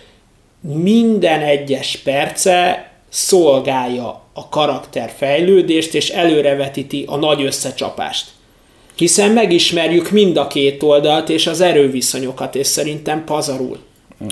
[0.62, 8.25] minden egyes perce szolgálja a karakter fejlődést, és előrevetíti a nagy összecsapást
[9.00, 13.78] hiszen megismerjük mind a két oldalt és az erőviszonyokat, és szerintem pazarul.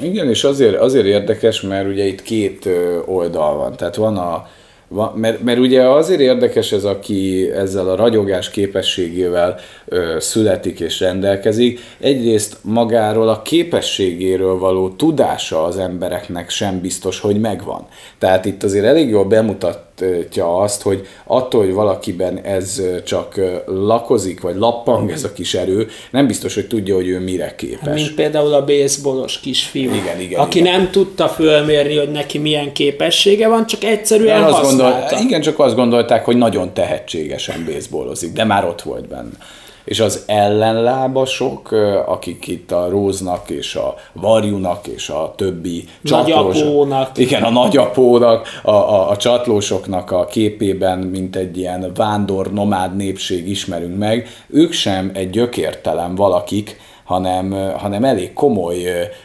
[0.01, 2.69] Igen, és azért, azért érdekes, mert ugye itt két
[3.05, 3.75] oldal van.
[3.75, 4.47] Tehát van a,
[4.87, 10.99] van, mert, mert ugye azért érdekes ez, aki ezzel a ragyogás képességével ö, születik és
[10.99, 11.79] rendelkezik.
[11.99, 17.87] Egyrészt magáról a képességéről való tudása az embereknek sem biztos, hogy megvan.
[18.17, 24.41] Tehát itt azért elég jól bemutat mutatja azt, hogy attól, hogy valakiben ez csak lakozik,
[24.41, 27.93] vagy lappang ez a kis erő, nem biztos, hogy tudja, hogy ő mire képes.
[27.93, 30.71] Mint például a baseballos kisfiú, igen, igen, aki igen.
[30.71, 34.99] nem tudta fölmérni, hogy neki milyen képessége van, csak egyszerűen azt használta.
[34.99, 39.37] Gondol, igen, csak azt gondolták, hogy nagyon tehetségesen baseballozik, de már ott volt benne
[39.87, 41.71] és az ellenlábasok,
[42.05, 47.17] akik itt a Róznak és a Varjunak és a többi nagyapónak.
[47.17, 53.49] Igen, a nagyapónak, a, a, a csatlósoknak a képében, mint egy ilyen vándor, nomád népség
[53.49, 58.83] ismerünk meg, ők sem egy gyökértelen valakik, hanem, hanem elég komoly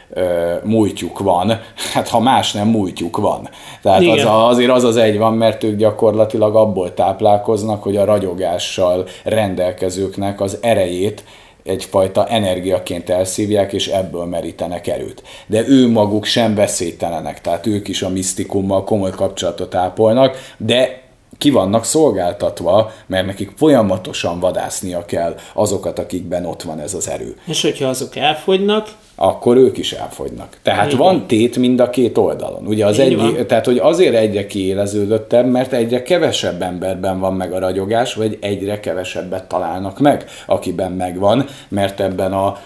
[0.09, 1.59] ö, múltjuk van,
[1.93, 3.49] hát ha más nem múltjuk van.
[3.81, 8.05] Tehát az a, azért az az egy van, mert ők gyakorlatilag abból táplálkoznak, hogy a
[8.05, 11.23] ragyogással rendelkezőknek az erejét
[11.63, 15.23] egyfajta energiaként elszívják, és ebből merítenek erőt.
[15.47, 21.02] De ő maguk sem veszélytelenek, tehát ők is a misztikummal komoly kapcsolatot ápolnak, de
[21.37, 27.35] ki vannak szolgáltatva, mert nekik folyamatosan vadásznia kell azokat, akikben ott van ez az erő.
[27.45, 30.57] És hogyha azok elfogynak, akkor ők is elfogynak.
[30.61, 30.97] Tehát Igen.
[30.97, 32.67] van tét mind a két oldalon.
[32.67, 37.59] Ugye az egy, tehát, hogy azért egyre kiéleződöttebb, mert egyre kevesebb emberben van meg a
[37.59, 42.57] ragyogás, vagy egyre kevesebbet találnak meg, akiben megvan, mert ebben a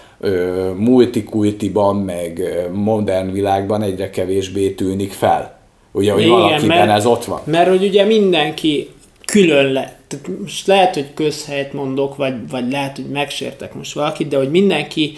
[0.76, 5.57] multikultiban, meg modern világban egyre kevésbé tűnik fel
[5.92, 7.40] Ugye, hogy Igen, valakiben mert- ez ott van.
[7.44, 8.88] Mert hogy ugye mindenki
[9.24, 9.98] külön le,
[10.40, 15.16] most lehet, hogy közhelyet mondok, vagy, vagy lehet, hogy megsértek most valakit, de hogy mindenki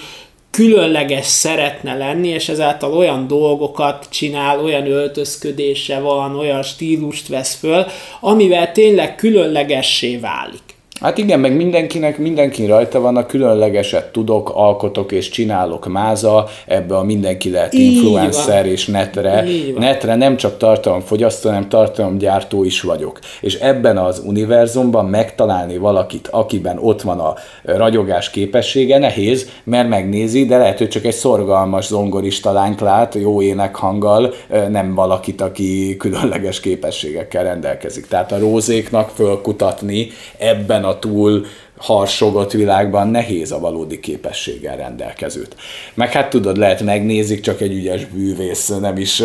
[0.50, 7.86] különleges szeretne lenni, és ezáltal olyan dolgokat csinál, olyan öltözködése van, olyan stílust vesz föl,
[8.20, 10.62] amivel tényleg különlegessé válik.
[11.00, 16.96] Hát igen, meg mindenkinek, mindenki rajta van a különlegeset tudok, alkotok és csinálok máza, ebbe
[16.96, 18.72] a mindenki lehet Így influencer van.
[18.72, 19.44] és netre.
[19.76, 23.18] Netre nem csak tartalomfogyasztó, hanem tartalomgyártó is vagyok.
[23.40, 30.46] És ebben az univerzumban megtalálni valakit, akiben ott van a ragyogás képessége, nehéz, mert megnézi,
[30.46, 34.34] de lehet, hogy csak egy szorgalmas zongorista lányt lát, jó énekhanggal,
[34.70, 38.06] nem valakit, aki különleges képességekkel rendelkezik.
[38.06, 45.56] Tehát a rózéknak fölkutatni ebben a túl harsogott világban nehéz a valódi képességgel rendelkezőt.
[45.94, 49.18] Meg hát tudod, lehet megnézik, csak egy ügyes bűvész, nem is...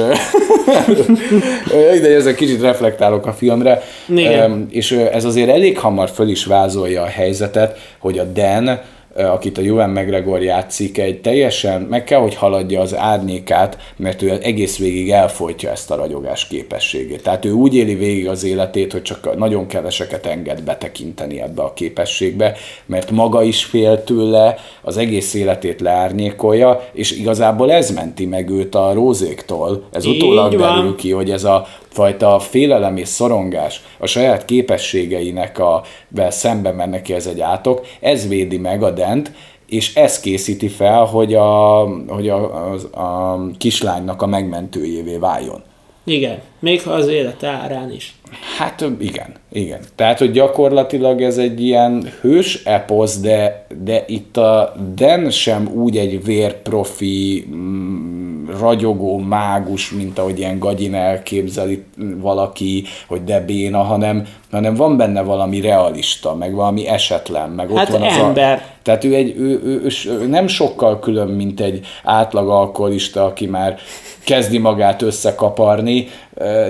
[2.01, 3.81] de ezzel kicsit reflektálok a filmre.
[4.07, 4.67] Igen.
[4.69, 8.79] És ez azért elég hamar föl is vázolja a helyzetet, hogy a Dan,
[9.15, 14.39] akit a Ewan McGregor játszik, egy teljesen meg kell, hogy haladja az árnyékát, mert ő
[14.41, 17.23] egész végig elfolytja ezt a ragyogás képességét.
[17.23, 21.73] Tehát ő úgy éli végig az életét, hogy csak nagyon keveseket enged betekinteni ebbe a
[21.73, 22.55] képességbe,
[22.85, 28.75] mert maga is fél tőle, az egész életét leárnyékolja, és igazából ez menti meg őt
[28.75, 29.83] a rózéktól.
[29.91, 30.75] Ez Így utólag van.
[30.75, 36.71] derül ki, hogy ez a fajta félelem és szorongás a saját képességeinek a vel szembe
[36.71, 39.31] mert neki ez egy átok, ez védi meg a dent,
[39.67, 45.63] és ez készíti fel, hogy a, hogy a, a, a kislánynak a megmentőjévé váljon.
[46.03, 48.15] Igen, még ha az élet árán is.
[48.57, 49.79] Hát igen, igen.
[49.95, 55.97] Tehát, hogy gyakorlatilag ez egy ilyen hős eposz, de, de itt a Den sem úgy
[55.97, 58.24] egy vérprofi, mm,
[58.59, 61.83] ragyogó mágus, mint ahogy ilyen gagyin elképzeli
[62.15, 67.77] valaki, hogy de béna, hanem, hanem van benne valami realista, meg valami esetlen, meg ott
[67.77, 68.57] Hát van az ember.
[68.57, 73.25] A, tehát ő, egy, ő, ő, ő, ő nem sokkal külön, mint egy átlag alkoholista,
[73.25, 73.77] aki már
[74.23, 76.07] kezdi magát összekaparni,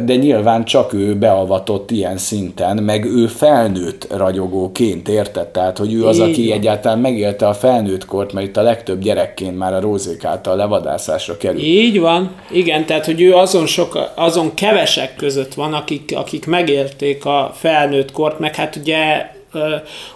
[0.05, 5.47] de nyilván csak ő beavatott ilyen szinten, meg ő felnőtt ragyogóként, érted?
[5.47, 6.57] Tehát, hogy ő az, aki van.
[6.57, 11.37] egyáltalán megélte a felnőtt kort, mert itt a legtöbb gyerekként már a rózék által levadászásra
[11.37, 11.59] kerül.
[11.59, 17.25] Így van, igen, tehát hogy ő azon, sok, azon kevesek között van, akik, akik megérték
[17.25, 19.31] a felnőtt kort, meg hát ugye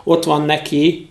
[0.04, 1.10] ott van neki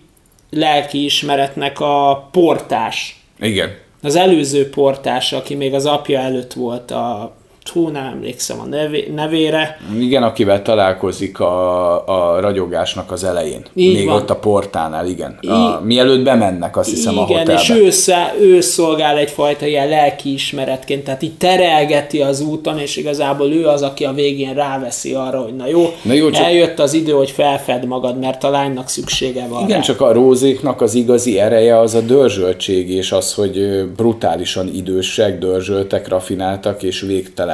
[0.49, 3.23] lelkiismeretnek a portás.
[3.39, 3.69] Igen.
[4.01, 7.37] Az előző portás, aki még az apja előtt volt a
[7.69, 9.79] hú, nem emlékszem a nevé, nevére.
[9.99, 13.61] Igen, akivel találkozik a, a ragyogásnak az elején.
[13.73, 14.15] Így Még van.
[14.15, 15.39] ott a portánál, igen.
[15.47, 17.61] A, mielőtt bemennek, azt hiszem, a Igen, hotelbe.
[17.61, 23.51] és ő, szá- ő szolgál egyfajta ilyen lelkiismeretként, tehát így terelgeti az úton, és igazából
[23.51, 26.93] ő az, aki a végén ráveszi arra, hogy na jó, Na jó, csak- eljött az
[26.93, 29.83] idő, hogy felfed magad, mert a lánynak szüksége van Igen, rá.
[29.83, 36.07] csak a rózéknak az igazi ereje az a dörzsöltség, és az, hogy brutálisan idősek, dörzsöltek,
[36.07, 37.01] rafináltak és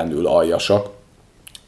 [0.05, 0.89] végtelenül aljasak,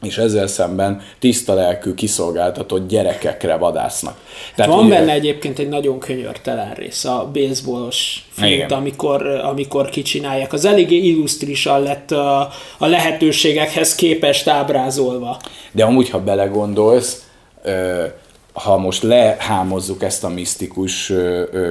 [0.02, 4.16] és ezzel szemben tiszta lelkű, kiszolgáltatott gyerekekre vadásznak.
[4.54, 10.52] Tehát Van ugye- benne egyébként egy nagyon könyörtelen rész, a baseballos filmt, amikor, amikor kicsinálják.
[10.52, 12.40] Az eléggé illusztrisan lett a,
[12.78, 15.36] a lehetőségekhez képest ábrázolva.
[15.72, 17.22] De amúgy, ha belegondolsz,
[17.62, 18.04] ö,
[18.58, 21.12] ha most lehámozzuk ezt a misztikus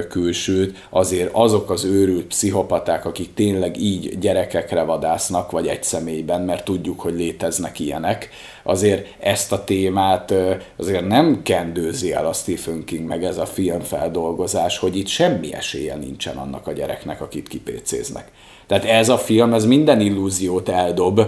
[0.08, 6.64] külsőt, azért azok az őrült pszichopaták, akik tényleg így gyerekekre vadásznak, vagy egy személyben, mert
[6.64, 8.28] tudjuk, hogy léteznek ilyenek,
[8.62, 10.34] azért ezt a témát
[10.76, 15.96] azért nem kendőzi el a Stephen King meg ez a filmfeldolgozás, hogy itt semmi esélye
[15.96, 18.30] nincsen annak a gyereknek, akit kipécéznek.
[18.68, 21.20] Tehát ez a film, ez minden illúziót eldob,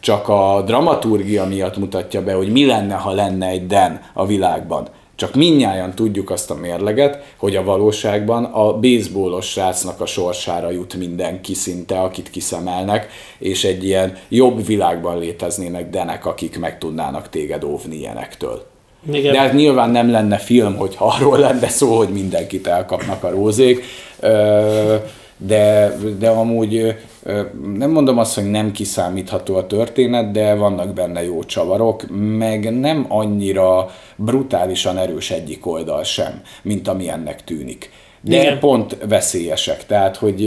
[0.00, 4.88] csak a dramaturgia miatt mutatja be, hogy mi lenne, ha lenne egy Den a világban.
[5.16, 10.94] Csak minnyáján tudjuk azt a mérleget, hogy a valóságban a baseballos srácnak a sorsára jut
[10.94, 17.64] mindenki szinte, akit kiszemelnek, és egy ilyen jobb világban léteznének denek, akik meg tudnának téged
[17.64, 18.66] óvni ilyenektől.
[19.12, 19.32] Igen.
[19.32, 23.84] De hát nyilván nem lenne film, hogy arról lenne szó, hogy mindenkit elkapnak a rózék,
[24.20, 24.96] Ö,
[25.36, 26.96] de, de amúgy
[27.74, 32.04] nem mondom azt, hogy nem kiszámítható a történet, de vannak benne jó csavarok,
[32.38, 37.90] meg nem annyira brutálisan erős egyik oldal sem, mint ami ennek tűnik.
[38.28, 38.58] De Igen.
[38.58, 40.42] pont veszélyesek, tehát hogy...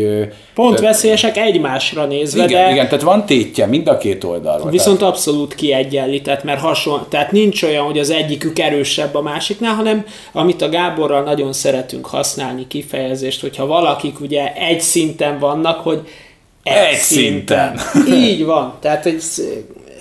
[0.53, 4.69] Pont ö, veszélyesek egymásra nézve, igen, de igen, tehát van tétje mind a két oldalról.
[4.69, 10.05] viszont abszolút kiegyenlített, mert hasonló, tehát nincs olyan, hogy az egyikük erősebb a másiknál, hanem
[10.31, 16.07] amit a Gáborral nagyon szeretünk használni kifejezést, hogyha valakik ugye egy szinten vannak, hogy
[16.63, 16.97] Egy
[18.07, 18.73] Így van.
[18.79, 19.23] Tehát egy,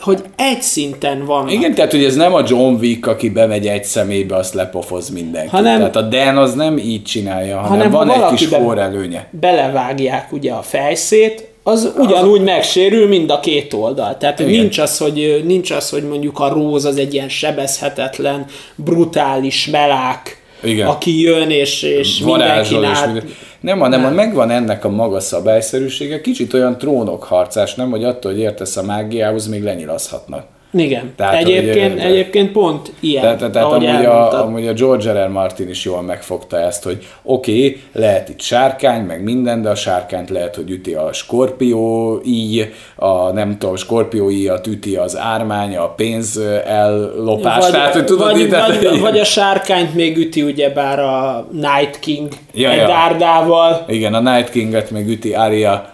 [0.01, 1.49] hogy egy szinten van.
[1.49, 5.49] Igen, tehát hogy ez nem a John Wick, aki bemegy egy személybe, azt lepofoz mindenki.
[5.49, 9.27] Hanem- tehát a Dan az nem így csinálja, hanem, Hanem ha van egy kis forrelőnye.
[9.31, 14.17] belevágják ugye a fejszét, az ugyanúgy megsérül mind a két oldal.
[14.17, 14.51] Tehát Igen.
[14.53, 20.38] nincs az, hogy, nincs az, hogy mondjuk a Róz az egy ilyen sebezhetetlen, brutális melák,
[20.63, 20.87] Igen.
[20.87, 23.37] aki jön és, és varázsol mindenkin és minden.
[23.61, 24.15] Nem, hanem nem.
[24.15, 29.49] megvan ennek a maga szabályszerűsége, kicsit olyan trónokharcás, nem, hogy attól, hogy értesz a mágiához,
[29.49, 30.45] még lenyilazhatnak.
[30.73, 31.13] Igen.
[31.17, 34.41] Tehát, egyébként, hogy- egyébként pont ilyen, Tehát, tehát ahogy amúgy, elmondtad.
[34.41, 35.27] a, amúgy a George R.
[35.27, 35.29] R.
[35.29, 39.75] Martin is jól megfogta ezt, hogy oké, okay, lehet itt sárkány, meg minden, de a
[39.75, 42.65] sárkányt lehet, hogy üti a skorpió íj,
[42.97, 47.63] a nem tudom, skorpió íjat üti az ármány, a pénz ellopás.
[47.65, 51.47] vagy, tehát, hogy tudod, vagy, így, tehát- vagy, vagy, a sárkányt még üti ugyebár a
[51.53, 52.87] Night King Ja, egy ja.
[52.87, 55.93] dárdával, Igen, a Night King-et meg üti Arya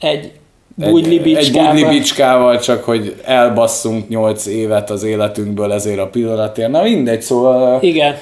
[0.00, 0.30] egy
[0.80, 6.70] egy, bugli egy budli bicskával, csak hogy elbasszunk 8 évet az életünkből ezért a pillanatért.
[6.70, 7.78] Na mindegy, szóval...
[7.82, 8.14] Igen.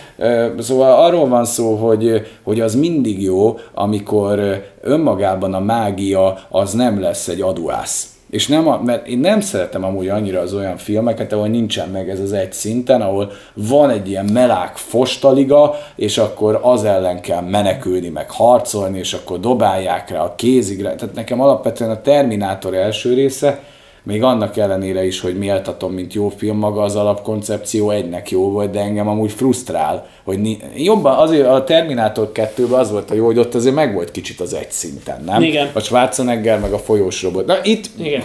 [0.59, 7.01] Szóval arról van szó, hogy, hogy az mindig jó, amikor önmagában a mágia az nem
[7.01, 8.18] lesz egy aduász.
[8.31, 12.11] És nem, a, mert én nem szeretem amúgy annyira az olyan filmeket, ahol nincsen meg
[12.11, 17.41] ez az egy szinten, ahol van egy ilyen melák fostaliga, és akkor az ellen kell
[17.41, 20.95] menekülni, meg harcolni, és akkor dobálják rá a kézigre.
[20.95, 23.62] Tehát nekem alapvetően a Terminátor első része,
[24.03, 28.71] még annak ellenére is, hogy méltatom, mint jó film, maga az alapkoncepció egynek jó volt,
[28.71, 33.25] de engem amúgy frusztrál, hogy ni- jobban azért a Terminátor 2-ben az volt a jó,
[33.25, 35.43] hogy ott azért meg volt kicsit az egy szinten, nem?
[35.43, 35.69] Igen.
[35.73, 37.47] A Schwarzenegger meg a folyós robot.
[37.47, 38.23] Na itt Igen.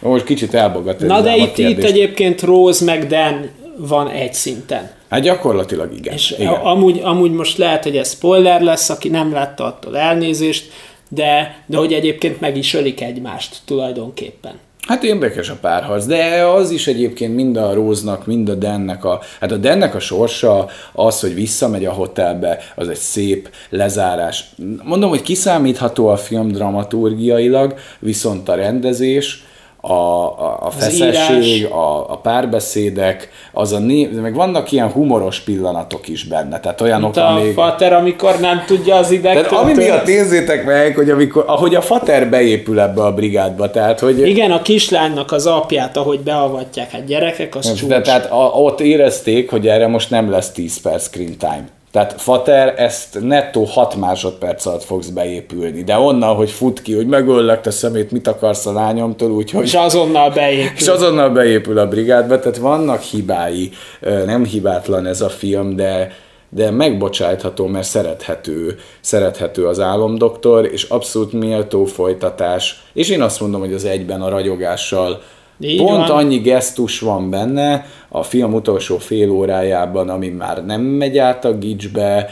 [0.00, 1.00] most kicsit elbogat.
[1.00, 4.90] Na de itt, itt egyébként Rose meg Dan van egy szinten.
[5.08, 6.14] Hát gyakorlatilag igen.
[6.14, 6.52] És igen.
[6.52, 10.72] amúgy, amúgy most lehet, hogy ez spoiler lesz, aki nem látta attól elnézést,
[11.08, 14.52] de, de hogy egyébként meg is ölik egymást tulajdonképpen.
[14.86, 19.20] Hát érdekes a párharc, de az is egyébként mind a Róznak, mind a Dennek a,
[19.40, 24.44] hát a Dennek a sorsa az, hogy visszamegy a hotelbe, az egy szép lezárás.
[24.82, 29.44] Mondom, hogy kiszámítható a film dramaturgiailag, viszont a rendezés,
[29.88, 34.08] a, a, a feszesség, a, a párbeszédek, az a né...
[34.22, 37.52] meg vannak ilyen humoros pillanatok is benne, tehát olyanok, Mint a amíg...
[37.52, 39.58] fater, amikor nem tudja az Tehát idegtől.
[39.58, 44.28] ami miatt nézzétek meg, hogy amikor, ahogy a fater beépül ebbe a brigádba, tehát hogy...
[44.28, 47.88] Igen, a kislánynak az apját, ahogy beavatják, hát gyerekek, az csúcs.
[47.88, 51.64] De, tehát a, ott érezték, hogy erre most nem lesz 10 perc screen time.
[51.96, 57.06] Tehát Fater, ezt nettó 6 másodperc alatt fogsz beépülni, de onnan, hogy fut ki, hogy
[57.06, 59.64] megöllek te szemét, mit akarsz a lányomtól, úgyhogy...
[59.64, 60.76] És azonnal beépül.
[60.76, 63.70] És azonnal beépül a brigádba, tehát vannak hibái,
[64.00, 66.12] nem hibátlan ez a film, de,
[66.48, 73.60] de megbocsájtható, mert szerethető, szerethető az álomdoktor, és abszolút méltó folytatás, és én azt mondom,
[73.60, 75.22] hogy az egyben a ragyogással
[75.60, 76.18] Így Pont van.
[76.18, 81.52] annyi gesztus van benne a film utolsó fél órájában, ami már nem megy át a
[81.52, 82.28] gicsbe,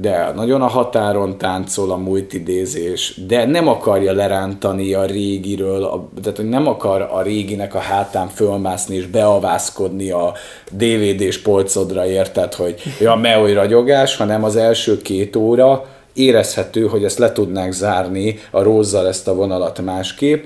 [0.00, 6.36] de nagyon a határon táncol a multidézés, de nem akarja lerántani a régiről, a, tehát
[6.36, 10.32] hogy nem akar a réginek a hátán fölmászni és beavászkodni a
[10.70, 17.04] DVD-s polcodra, érted, hogy ja, me hogy ragyogás, hanem az első két óra érezhető, hogy
[17.04, 20.44] ezt le tudnánk zárni a rózzal ezt a vonalat másképp,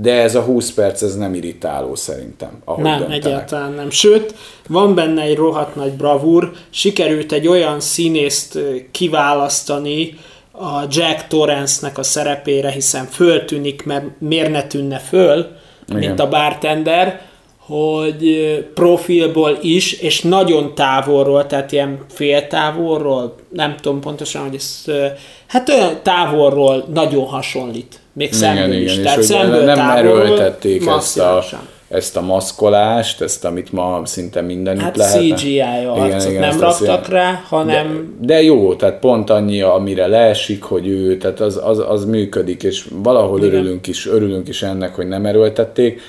[0.00, 3.24] de ez a 20 perc, ez nem irritáló szerintem, ahogy Nem, döntenek.
[3.24, 3.90] egyáltalán nem.
[3.90, 4.34] Sőt,
[4.68, 8.58] van benne egy rohadt nagy bravúr, sikerült egy olyan színészt
[8.90, 10.18] kiválasztani
[10.52, 15.46] a Jack Torrance-nek a szerepére, hiszen föltűnik, mert miért ne tűnne föl,
[15.88, 15.98] Igen.
[15.98, 17.20] mint a bartender,
[17.58, 18.38] hogy
[18.74, 24.84] profilból is, és nagyon távolról, tehát ilyen féltávolról, nem tudom pontosan, hogy ez,
[25.46, 28.00] hát olyan távolról nagyon hasonlít.
[28.18, 28.96] Még szemből is.
[28.96, 31.44] és Tehát szemből nem távolról erőltették ezt a,
[31.88, 35.38] ezt a maszkolást, ezt, amit ma szinte mindenütt Hát lehet.
[35.38, 40.62] CGI arcot nem ezt raktak rá, hanem De, de jó, tehát pont annyi, amire leesik,
[40.62, 43.50] hogy ő, tehát az, az, az működik, és valahol Igen.
[43.50, 46.00] örülünk is, örülünk is ennek, hogy nem erőltették.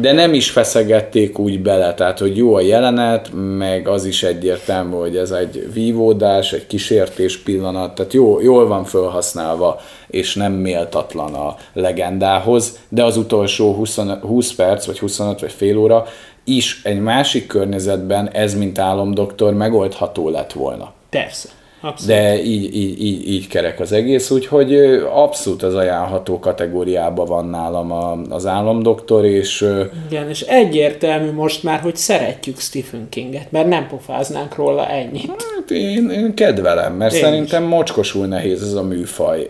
[0.00, 4.94] De nem is feszegették úgy bele, tehát hogy jó a jelenet, meg az is egyértelmű,
[4.94, 11.34] hogy ez egy vívódás, egy kísértés pillanat, tehát jó, jól van felhasználva, és nem méltatlan
[11.34, 16.06] a legendához, de az utolsó 20, 20 perc, vagy 25, vagy fél óra
[16.44, 20.92] is egy másik környezetben ez, mint álomdoktor, megoldható lett volna.
[21.10, 21.48] persze.
[21.84, 22.16] Abszolút.
[22.16, 24.74] De így, így, így, így kerek az egész, úgyhogy
[25.14, 29.66] abszolút az ajánlható kategóriában van nálam a, az álomdoktor, és
[30.10, 35.30] Igen, és egyértelmű most már, hogy szeretjük Stephen Kinget, mert nem pofáznánk róla ennyit.
[35.56, 39.46] Hát én, én kedvelem, mert Én szerintem mocskosul nehéz ez a műfaj.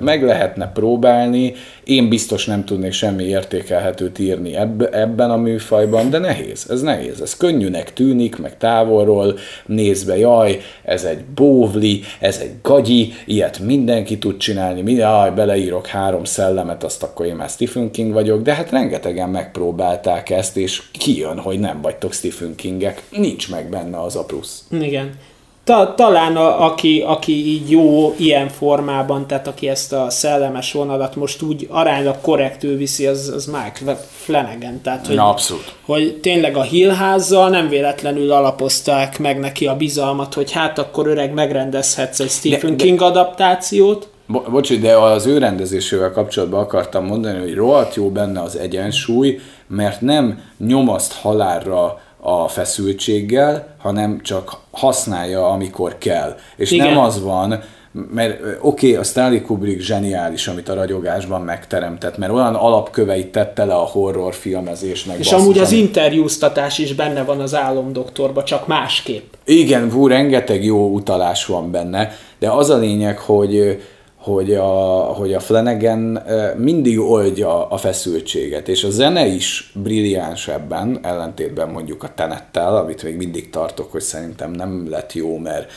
[0.00, 1.54] Meg lehetne próbálni,
[1.84, 7.20] én biztos nem tudnék semmi értékelhetőt írni ebb, ebben a műfajban, de nehéz, ez nehéz.
[7.20, 9.34] Ez könnyűnek tűnik, meg távolról
[9.66, 11.24] nézve, jaj, ez egy
[11.72, 17.26] bóvli, ez egy gagyi, ilyet mindenki tud csinálni, mi, jaj, beleírok három szellemet, azt akkor
[17.26, 22.12] én már Stephen King vagyok, de hát rengetegen megpróbálták ezt, és kijön, hogy nem vagytok
[22.12, 24.64] Stephen Kingek, nincs meg benne az a plusz.
[24.70, 25.10] Igen.
[25.64, 31.16] Ta, talán a, aki, aki így jó ilyen formában, tehát aki ezt a szellemes vonalat
[31.16, 34.80] most úgy aránylag korrektül viszi, az, az Mike Flanagan.
[34.82, 35.74] Tehát, hogy, Na, abszolút.
[35.84, 41.32] hogy tényleg a Hillházzal nem véletlenül alapozták meg neki a bizalmat, hogy hát akkor öreg
[41.34, 44.08] megrendezhetsz egy Stephen De- de- King adaptációt.
[44.26, 49.38] Bo- Bocsi, de az ő rendezésével kapcsolatban akartam mondani, hogy rohadt jó benne az egyensúly,
[49.66, 56.36] mert nem nyomaszt halálra a feszültséggel, hanem csak használja, amikor kell.
[56.56, 56.86] És Igen.
[56.86, 57.62] nem az van,
[57.92, 63.64] mert oké, okay, a Stanley Kubrick zseniális, amit a ragyogásban megteremtett, mert olyan alapköveit tette
[63.64, 65.18] le a horror filmezésnek.
[65.18, 69.32] És basszus, amúgy az ami- interjúztatás is benne van az álomdoktorba, csak másképp.
[69.44, 73.82] Igen, vú, rengeteg jó utalás van benne, de az a lényeg, hogy
[74.22, 74.62] hogy a,
[75.02, 76.22] hogy a Flanagan
[76.56, 83.02] mindig oldja a feszültséget, és a zene is brilliáns ebben, ellentétben mondjuk a Tenettel, amit
[83.02, 85.70] még mindig tartok, hogy szerintem nem lett jó, mert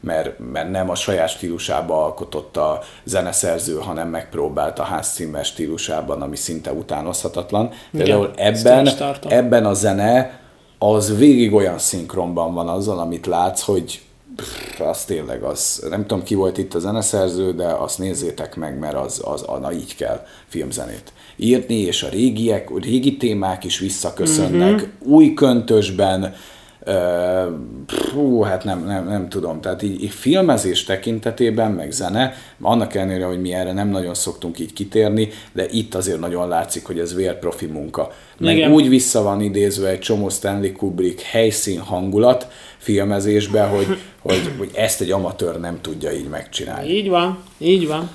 [0.00, 6.36] mert, mert nem a saját stílusába alkotott a zeneszerző, hanem megpróbált a házcímer stílusában, ami
[6.36, 7.70] szinte utánozhatatlan.
[7.90, 8.88] Például ezt ebben,
[9.28, 10.40] ebben a zene
[10.78, 14.00] az végig olyan szinkronban van azzal, amit látsz, hogy
[14.36, 18.78] pff, az tényleg az, nem tudom ki volt itt a zeneszerző, de azt nézzétek meg,
[18.78, 23.64] mert az, az, az na, így kell filmzenét írni, és a régiek, a régi témák
[23.64, 25.12] is visszaköszönnek, Mhm.
[25.12, 26.34] új köntösben,
[28.12, 29.60] Hú, hát nem, nem, nem tudom.
[29.60, 34.58] Tehát így, így filmezés tekintetében, meg zene, annak ellenére, hogy mi erre nem nagyon szoktunk
[34.58, 38.12] így kitérni, de itt azért nagyon látszik, hogy ez vérprofi munka.
[38.38, 38.72] Meg Igen.
[38.72, 43.86] úgy vissza van idézve egy csomó Stanley Kubrick helyszín hangulat filmezésbe, hogy,
[44.20, 46.88] hogy, hogy ezt egy amatőr nem tudja így megcsinálni.
[46.88, 48.10] Így van, így van.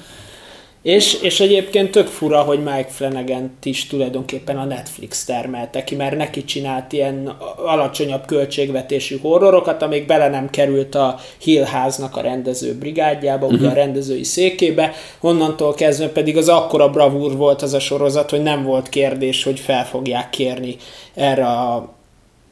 [0.88, 6.18] És, és egyébként tök fura, hogy Mike flanagan is tulajdonképpen a Netflix termelte ki, mert
[6.18, 7.28] neki csinált ilyen
[7.66, 13.62] alacsonyabb költségvetésű horrorokat, amíg bele nem került a Hill háznak a rendező brigádjába, uh-huh.
[13.62, 18.42] ugye a rendezői székébe, onnantól kezdve pedig az akkora bravúr volt az a sorozat, hogy
[18.42, 20.76] nem volt kérdés, hogy fel fogják kérni
[21.14, 21.94] erre a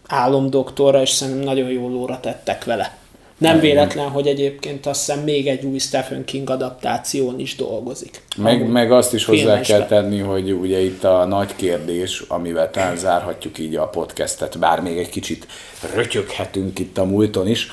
[0.07, 2.97] álomdoktorra, és szerintem nagyon jól óra tettek vele.
[3.37, 8.21] Nem véletlen, hogy egyébként azt hiszem még egy új Stephen King adaptáción is dolgozik.
[8.37, 9.77] Meg, meg azt is hozzá filmesbe.
[9.77, 14.81] kell tenni, hogy ugye itt a nagy kérdés, amivel talán zárhatjuk így a podcastet, bár
[14.81, 15.47] még egy kicsit
[15.95, 17.71] rötyöghetünk itt a múlton is,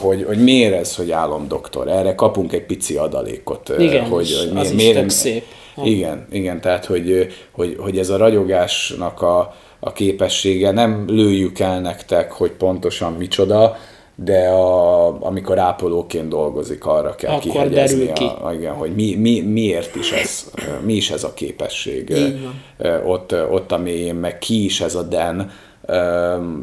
[0.00, 1.88] hogy, hogy miért ez, hogy álomdoktor.
[1.88, 3.72] Erre kapunk egy pici adalékot.
[3.78, 5.44] Igen, hogy, hogy az is tök szép.
[5.84, 11.80] Igen, igen, tehát hogy, hogy, hogy ez a ragyogásnak a, a képessége, nem lőjük el
[11.80, 13.76] nektek, hogy pontosan micsoda,
[14.14, 18.24] de a, amikor ápolóként dolgozik, arra kell Akkor kihegyezni, ki.
[18.42, 20.50] A, igen, hogy mi, mi, miért is ez,
[20.84, 22.12] mi is ez a képesség
[23.06, 25.50] ott, ott a mélyén, meg ki is ez a den,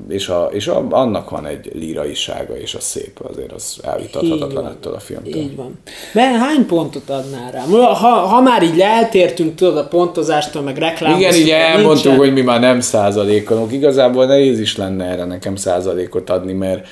[0.09, 4.93] és, a, és a, annak van egy líraisága, és a szép, azért az elvitathatatlan ettől
[4.93, 5.41] a filmtől.
[5.41, 5.79] Így van.
[6.13, 7.61] Mert hány pontot adnál rá?
[7.93, 12.17] Ha, ha már így eltértünk, tudod, a pontozástól, meg reklámoztunk, Igen, így hogy elmondtuk, nincsen-
[12.17, 13.71] hogy mi már nem százalékolunk.
[13.71, 16.87] Igazából nehéz is lenne erre nekem százalékot adni, mert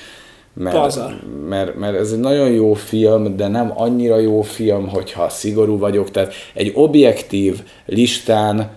[0.58, 1.20] mert, Pazar.
[1.48, 6.10] mert, mert ez egy nagyon jó film, de nem annyira jó film, hogyha szigorú vagyok.
[6.10, 8.70] Tehát egy objektív listán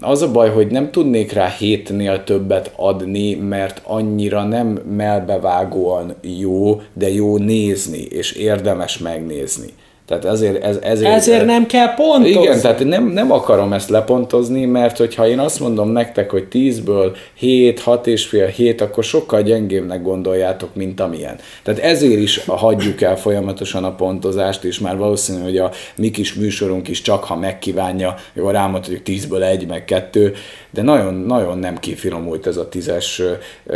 [0.00, 4.66] az a baj, hogy nem tudnék rá hétnél többet adni, mert annyira nem
[4.96, 9.68] melbevágóan jó, de jó nézni, és érdemes megnézni.
[10.08, 12.28] Tehát ezért, ez, ezért, Ezért nem kell pontozni.
[12.42, 17.16] igen, tehát nem, nem akarom ezt lepontozni, mert hogyha én azt mondom nektek, hogy 10-ből
[17.34, 21.36] 7, 6 és fél 7, akkor sokkal gyengébbnek gondoljátok, mint amilyen.
[21.62, 26.34] Tehát ezért is hagyjuk el folyamatosan a pontozást, és már valószínű, hogy a mi kis
[26.34, 30.34] műsorunk is csak, ha megkívánja, akkor rámondjuk 10-ből 1, meg 2,
[30.70, 33.22] de nagyon, nagyon nem kifinomult ez a tízes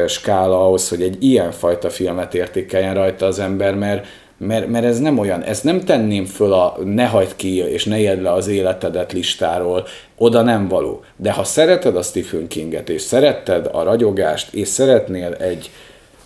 [0.07, 4.07] skála ahhoz, hogy egy ilyen fajta filmet értékeljen rajta az ember, mert
[4.47, 7.99] mert, mert ez nem olyan, ezt nem tenném föl a ne hagyd ki és ne
[7.99, 9.87] érd le az életedet listáról,
[10.17, 11.01] oda nem való.
[11.17, 15.71] De ha szereted a Stephen Kinget, és szeretted a ragyogást, és szeretnél egy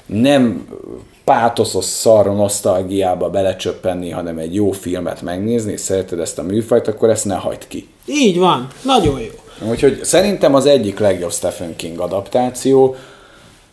[0.07, 0.69] nem
[1.25, 7.11] pátoszos szar nosztalgiába belecsöppenni, hanem egy jó filmet megnézni, és szereted ezt a műfajt, akkor
[7.11, 7.89] ezt ne hagyd ki.
[8.07, 8.69] Így van.
[8.83, 9.69] Nagyon jó.
[9.71, 12.97] Úgyhogy szerintem az egyik legjobb Stephen King adaptáció,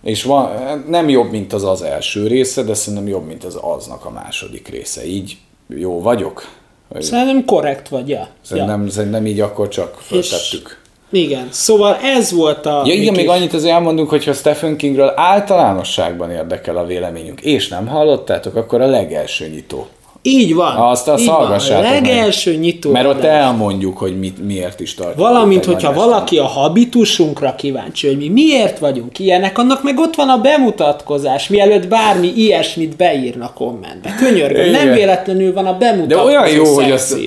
[0.04, 0.50] És van,
[0.88, 4.68] nem jobb, mint az az első része, de szerintem jobb, mint az aznak a második
[4.68, 5.06] része.
[5.06, 5.38] Így
[5.68, 6.48] jó vagyok?
[6.88, 8.28] Vagy- Szerintem korrekt vagy, ja.
[8.42, 10.82] Szerintem, szerintem így akkor csak föltettük.
[11.12, 12.82] Igen, szóval ez volt a...
[12.86, 17.68] Ja, igen, még annyit azért elmondunk, hogy ha Stephen Kingről általánosságban érdekel a véleményünk, és
[17.68, 19.88] nem hallottátok, akkor a legelső nyitó.
[20.26, 20.76] Így van.
[20.76, 22.04] Azt- hallgassátok meg.
[22.04, 22.92] Legelső nyitó.
[22.92, 25.28] Mert ott elmondjuk, hogy mit, miért is tartjuk.
[25.28, 30.30] Valamint, hogyha valaki a habitusunkra kíváncsi, hogy mi miért vagyunk ilyenek, annak meg ott van
[30.30, 34.16] a bemutatkozás, mielőtt bármi ilyesmit beírna kommentbe.
[34.18, 37.18] Könyörgöm, nem véletlenül van a De bemutatkozó olyan jó, hogy azt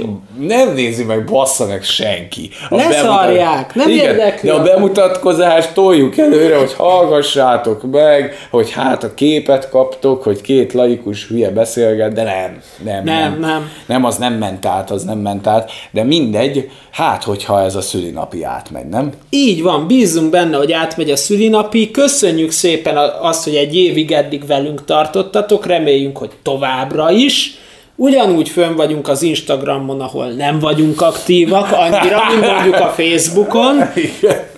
[0.40, 2.51] nem nézi meg, bassza meg senki.
[2.68, 8.70] A Leszarják, nem Igen, érdekli De a a- bemutatkozást toljuk előre, hogy hallgassátok meg, hogy
[8.70, 12.59] hát a képet kaptok, hogy két laikus hülye beszélget, de nem.
[12.87, 13.70] Nem, Nem, nem.
[13.87, 17.80] Nem, az nem ment át, az nem ment át, de mindegy, hát hogyha ez a
[17.80, 19.12] szülinapi átmegy, nem?
[19.30, 21.91] Így van, bízunk benne, hogy átmegy a szülinapi.
[21.91, 27.59] Köszönjük szépen azt, hogy egy évig eddig velünk tartottatok, reméljünk, hogy továbbra is.
[27.97, 33.76] Ugyanúgy fönn vagyunk az Instagramon, ahol nem vagyunk aktívak, annyira, mint mondjuk a Facebookon.
[33.95, 34.55] Igen.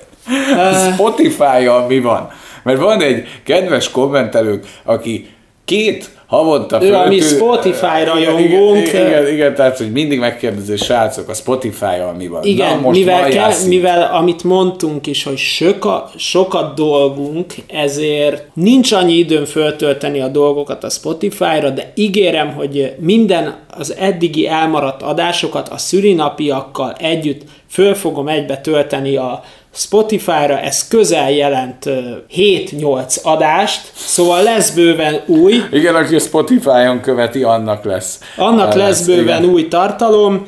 [0.93, 2.29] Spotify-jal mi van?
[2.63, 5.29] Mert van egy kedves kommentelők, aki
[5.69, 8.87] két havonta Ő a mi Spotify Igen, rajongónk.
[8.89, 12.45] Igen, igen, igen, tehát, hogy mindig megkérdezi, srácok, a Spotify-jal mi van?
[12.45, 13.69] Igen, Na, most mivel, kell, szint.
[13.69, 20.85] mivel amit mondtunk is, hogy soka, sokat dolgunk, ezért nincs annyi időm föltölteni a dolgokat
[20.85, 28.29] a Spotify-ra, de ígérem, hogy minden az eddigi elmaradt adásokat a szülinapiakkal együtt föl fogom
[28.29, 29.43] egybe tölteni a
[29.79, 32.01] Spotify-ra, ez közel jelent ö,
[32.37, 38.21] 7-8 adást, szóval lesz bőven új, Igen, aki a Spotify-on követi, annak lesz.
[38.37, 39.53] annak lesz bőven igen.
[39.53, 40.47] új tartalom.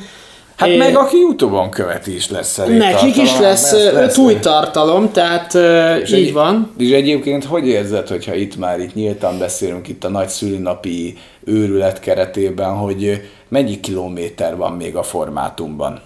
[0.56, 4.38] Hát É- meg aki Youtube-on követi is lesz elég Nekik is lesz, lesz, lesz új
[4.38, 6.74] tartalom, tehát ö, így egy- van.
[6.78, 12.00] És egyébként hogy érzed, hogyha itt már itt nyíltan beszélünk itt a nagy szülinapi őrület
[12.00, 16.00] keretében, hogy mennyi kilométer van még a formátumban?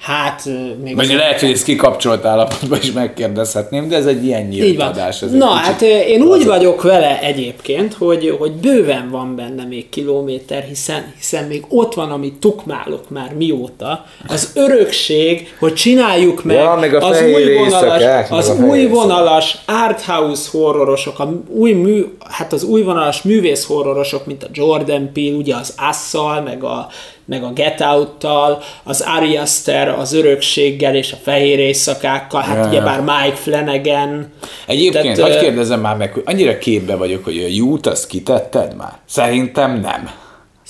[0.00, 0.42] Hát,
[0.82, 4.66] még Vagy az- lehet, hogy ezt kikapcsolt állapotban is megkérdezhetném, de ez egy ilyen nyílt
[4.66, 4.86] így van.
[4.86, 5.22] adás.
[5.22, 6.44] Ez Na, hát én úgy laza.
[6.48, 12.10] vagyok vele egyébként, hogy, hogy bőven van benne még kilométer, hiszen, hiszen még ott van,
[12.10, 17.64] amit tukmálok már mióta, az örökség, hogy csináljuk meg, Ja, meg a az új vonalas,
[17.64, 23.64] éjszakák, meg az új vonalas arthouse horrorosok, a új mű, hát az új vonalas művész
[23.66, 26.88] horrorosok, mint a Jordan Peele, ugye az Asszal, meg a,
[27.28, 32.66] meg a Get Out-tal, az Ari Aster, az örökséggel és a fehér éjszakákkal, hát Ja,
[32.66, 32.84] ugye ja.
[32.84, 34.32] bár Mike Flanagan.
[34.66, 38.06] Egyébként, Tehát, hagyd ö, kérdezem már meg, hogy annyira képbe vagyok, hogy a jút azt
[38.06, 38.98] kitetted már?
[39.06, 40.10] Szerintem nem.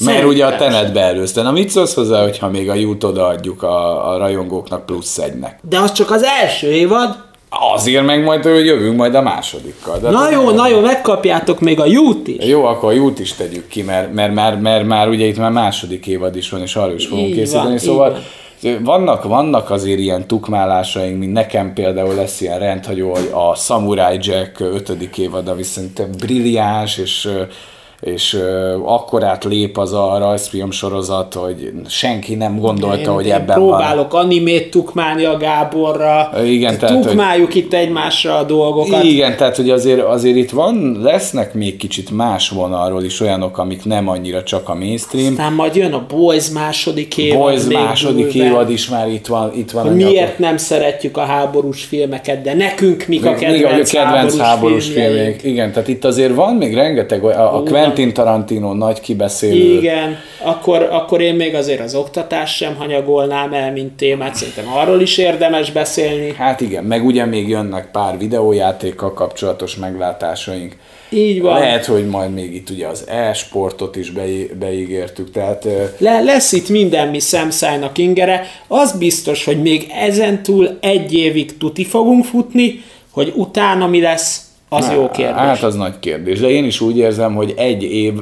[0.04, 1.42] Mert ugye a tenetbe előzte.
[1.42, 5.58] Na mit szólsz hozzá, hogyha még a jút odaadjuk a, a rajongóknak plusz egynek?
[5.68, 7.16] De az csak az első évad.
[7.74, 9.98] Azért meg majd jövünk majd a másodikkal.
[9.98, 12.46] De Na jó, na jó, megkapjátok még a jút is.
[12.46, 15.50] Jó, akkor a jút is tegyük ki, mert, mert, mert, mert már ugye itt már
[15.50, 17.64] második évad is van, és arról is fogunk Így készíteni.
[17.64, 18.16] van, így szóval
[18.62, 18.82] van.
[18.82, 24.60] vannak, vannak azért ilyen tukmálásaink, mint nekem például lesz ilyen rendhagyó, hogy a Samurai Jack
[24.60, 27.28] ötödik évad, ami szerintem brilliáns, és
[28.00, 33.32] és ö, akkorát lép az a rajzfilm sorozat, hogy senki nem gondolta, Én- hogy én
[33.32, 33.54] ebben van.
[33.68, 36.30] próbálok animét tukmálni a Gáborra.
[36.44, 39.02] Igen, tehát, hogy- Tukmáljuk itt egymásra a dolgokat.
[39.04, 43.84] Igen, tehát hogy azért, azért itt van, lesznek még kicsit más vonalról is olyanok, amik
[43.84, 45.26] nem annyira csak a mainstream.
[45.30, 47.38] Aztán majd jön a Boys második évad.
[47.38, 48.46] Boys második bőven.
[48.50, 49.52] évad is már itt van.
[49.54, 53.60] Itt van Hogy miért nem szeretjük a háborús filmeket, de nekünk mik a Még- még
[53.62, 55.14] kedvenc, a kedvenc háborús filmjeink.
[55.14, 55.42] filmjeink.
[55.44, 59.78] Igen, tehát itt azért van még rengeteg, a, a Quentin Tarantino nagy kibeszélő.
[59.78, 65.00] Igen, akkor, akkor én még azért az oktatás sem hanyagolnám el, mint témát, szerintem arról
[65.00, 66.34] is érdemes beszélni.
[66.34, 70.76] Hát igen, meg ugye még jönnek pár videójátékkal kapcsolatos meglátásaink.
[71.10, 71.58] Így van.
[71.58, 75.66] Lehet, hogy majd még itt ugye az e-sportot is beí- beígértük, tehát
[75.98, 78.46] Le, lesz itt minden mi szemszájnak ingere.
[78.66, 84.92] Az biztos, hogy még ezentúl egy évig tuti fogunk futni, hogy utána mi lesz, az
[84.94, 85.36] jó kérdés.
[85.36, 88.12] Hát az nagy kérdés, de én is úgy érzem, hogy egy év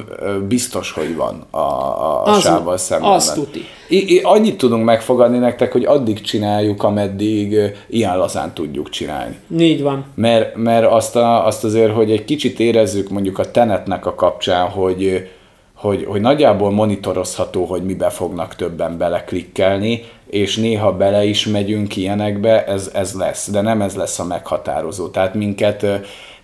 [0.47, 3.09] biztos, hogy van a, a, Az- sávval szemben.
[3.11, 3.65] az tuti.
[3.89, 7.55] I, I, annyit tudunk megfogadni nektek, hogy addig csináljuk, ameddig
[7.89, 9.35] ilyen lazán tudjuk csinálni.
[9.59, 10.05] Így van.
[10.15, 14.69] Mert, mert azt, a, azt azért, hogy egy kicsit érezzük mondjuk a tenetnek a kapcsán,
[14.69, 15.29] hogy,
[15.73, 22.65] hogy, hogy nagyjából monitorozható, hogy mibe fognak többen beleklikkelni, és néha bele is megyünk ilyenekbe,
[22.65, 25.07] ez, ez lesz, de nem ez lesz a meghatározó.
[25.07, 25.85] Tehát minket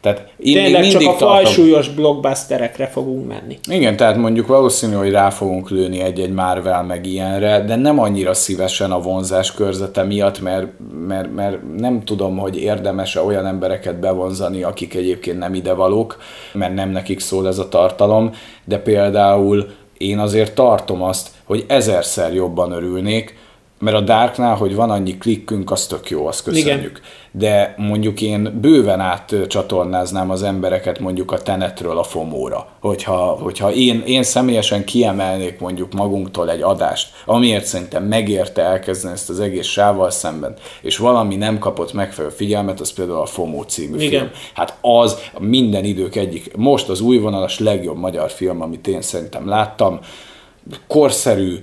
[0.03, 3.57] Tehát én még Tényleg csak mindig a tartom- fajsúlyos blockbusterekre fogunk menni.
[3.69, 8.33] Igen, tehát mondjuk valószínű, hogy rá fogunk lőni egy-egy Marvel meg ilyenre, de nem annyira
[8.33, 10.67] szívesen a vonzás körzete miatt, mert,
[11.07, 16.17] mert, mert nem tudom, hogy érdemes-e olyan embereket bevonzani, akik egyébként nem idevalók,
[16.53, 18.31] mert nem nekik szól ez a tartalom,
[18.65, 19.65] de például
[19.97, 23.41] én azért tartom azt, hogy ezerszer jobban örülnék,
[23.83, 26.79] mert a Darknál, hogy van annyi klikkünk, az tök jó, azt köszönjük.
[26.79, 27.01] Igen.
[27.31, 32.67] De mondjuk én bőven átcsatornáznám az embereket mondjuk a Tenetről a Fomóra.
[32.79, 39.29] Hogyha, hogyha én, én személyesen kiemelnék mondjuk magunktól egy adást, amiért szerintem megérte elkezdeni ezt
[39.29, 43.97] az egész sávval szemben, és valami nem kapott megfelelő figyelmet, az például a FOMO című
[43.97, 44.09] Igen.
[44.09, 44.31] film.
[44.53, 49.99] Hát az minden idők egyik, most az újvonalas legjobb magyar film, amit én szerintem láttam,
[50.87, 51.57] korszerű,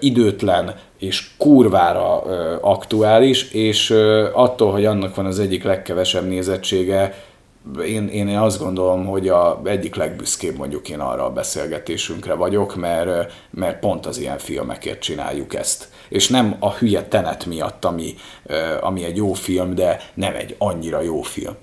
[0.00, 7.14] időtlen és kurvára ö, aktuális, és ö, attól, hogy annak van az egyik legkevesebb nézettsége,
[7.84, 13.32] én, én azt gondolom, hogy a egyik legbüszkébb mondjuk én arra a beszélgetésünkre vagyok, mert,
[13.50, 15.88] mert pont az ilyen filmekért csináljuk ezt.
[16.08, 18.14] És nem a hülye tenet miatt, ami,
[18.80, 21.54] ami egy jó film, de nem egy annyira jó film.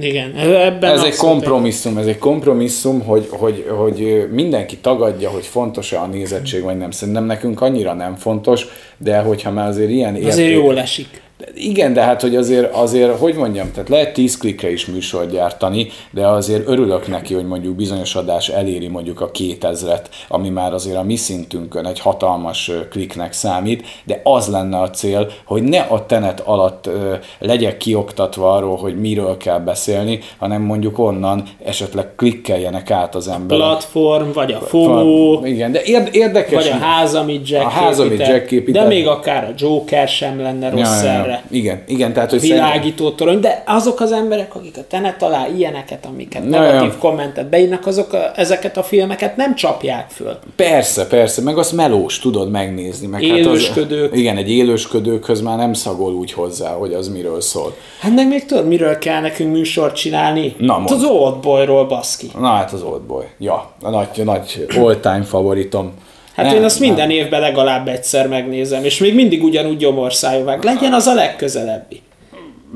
[0.00, 6.00] Igen, ebben Ez egy kompromisszum, ez egy kompromisszum, hogy, hogy, hogy mindenki tagadja, hogy fontos-e
[6.00, 6.90] a nézettség, vagy nem.
[6.90, 8.66] Szerintem nekünk annyira nem fontos,
[8.98, 11.24] de hogyha már azért ilyen Azért érték- jól esik.
[11.54, 15.88] Igen, de hát, hogy azért, azért, hogy mondjam, tehát lehet 10 klikre is műsort gyártani,
[16.10, 20.96] de azért örülök neki, hogy mondjuk bizonyos adás eléri mondjuk a 2000-et, ami már azért
[20.96, 26.06] a mi szintünkön egy hatalmas kliknek számít, de az lenne a cél, hogy ne a
[26.06, 26.90] tenet alatt
[27.38, 33.64] legyek kioktatva arról, hogy miről kell beszélni, hanem mondjuk onnan esetleg klikkeljenek át az emberek.
[33.66, 36.64] Platform, vagy a FOMO, Igen, de érd- érdekes.
[36.64, 38.26] vagy a ház, amit Jack A ház, amit.
[38.26, 38.70] Jack.
[38.70, 41.35] De még akár a Joker sem lenne rossz Ja, ja, ja.
[41.50, 46.06] Igen, igen, tehát hogy világító torony, de azok az emberek, akik a tenet alá ilyeneket,
[46.06, 46.98] amiket negatív ja.
[46.98, 50.38] kommentet beírnak, azok a, ezeket a filmeket nem csapják föl.
[50.56, 53.06] Persze, persze, meg az melós tudod megnézni.
[53.06, 54.02] Meg Élősködők.
[54.02, 57.76] Hát az, igen, egy élősködőkhöz már nem szagol úgy hozzá, hogy az miről szól.
[58.00, 60.54] Hát meg még tudod, miről kell nekünk műsort csinálni?
[60.58, 62.30] Na, Hát az Oldboyról, baszki.
[62.38, 63.24] Na hát az Oldboy.
[63.38, 65.92] Ja, a nagy, nagy all-time favoritom.
[66.36, 66.88] Hát Nem, én azt nem.
[66.88, 70.64] minden évben legalább egyszer megnézem, és még mindig ugyanúgy gyomorszájóvág.
[70.64, 72.00] Legyen az a legközelebbi.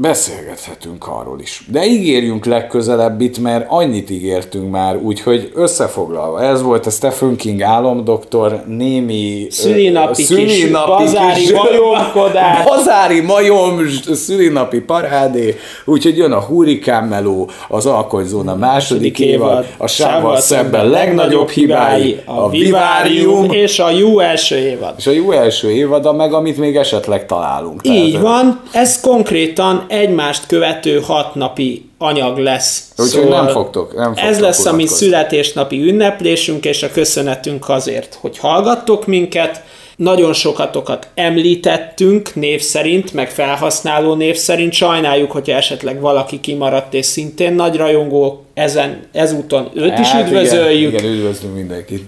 [0.01, 1.63] Beszélgethetünk arról is.
[1.73, 6.43] De ígérjünk legközelebbit, mert annyit ígértünk már, úgyhogy összefoglalva.
[6.43, 9.47] Ez volt a Stephen King álomdoktor, némi...
[9.47, 12.65] ö, Szülinapi kis bazári majomkodás.
[12.65, 13.81] Bazári majom,
[14.13, 15.57] szülinapi parádé.
[15.85, 22.51] Úgyhogy jön a Hurrikán Meló, az Alkonyzóna második évad, a sávval szemben legnagyobb hibái, a
[22.51, 24.95] Vivárium és a jó első évad.
[24.99, 27.81] és a jó első évada meg, amit még esetleg találunk.
[27.85, 32.93] Így Tehát- van, ez konkrétan egymást követő hat napi anyag lesz.
[32.99, 38.19] Úgyhogy nem fogtok- nem fogtok Ez lesz a mi születésnapi ünneplésünk, és a köszönetünk azért,
[38.21, 39.63] hogy hallgattok minket.
[39.97, 44.73] Nagyon sokatokat említettünk név szerint, meg felhasználó név szerint.
[44.73, 50.93] Sajnáljuk, hogyha esetleg valaki kimaradt, és szintén nagy rajongó, ezen, ezúton őt is Hát üdvözöljük,
[50.93, 52.03] Igen, igen, üdvözlünk mindenkit.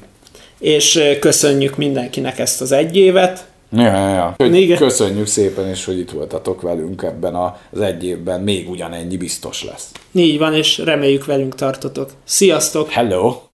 [0.58, 3.44] és köszönjük mindenkinek ezt az egy évet.
[3.72, 4.46] Ja, ja, ja.
[4.46, 4.76] Igen.
[4.76, 8.40] Köszönjük szépen, és hogy itt voltatok velünk ebben az egy évben.
[8.40, 9.90] Még ugyanennyi biztos lesz.
[10.12, 12.10] Így van, és reméljük velünk tartotok.
[12.24, 12.90] Sziasztok!
[12.90, 13.50] Hello!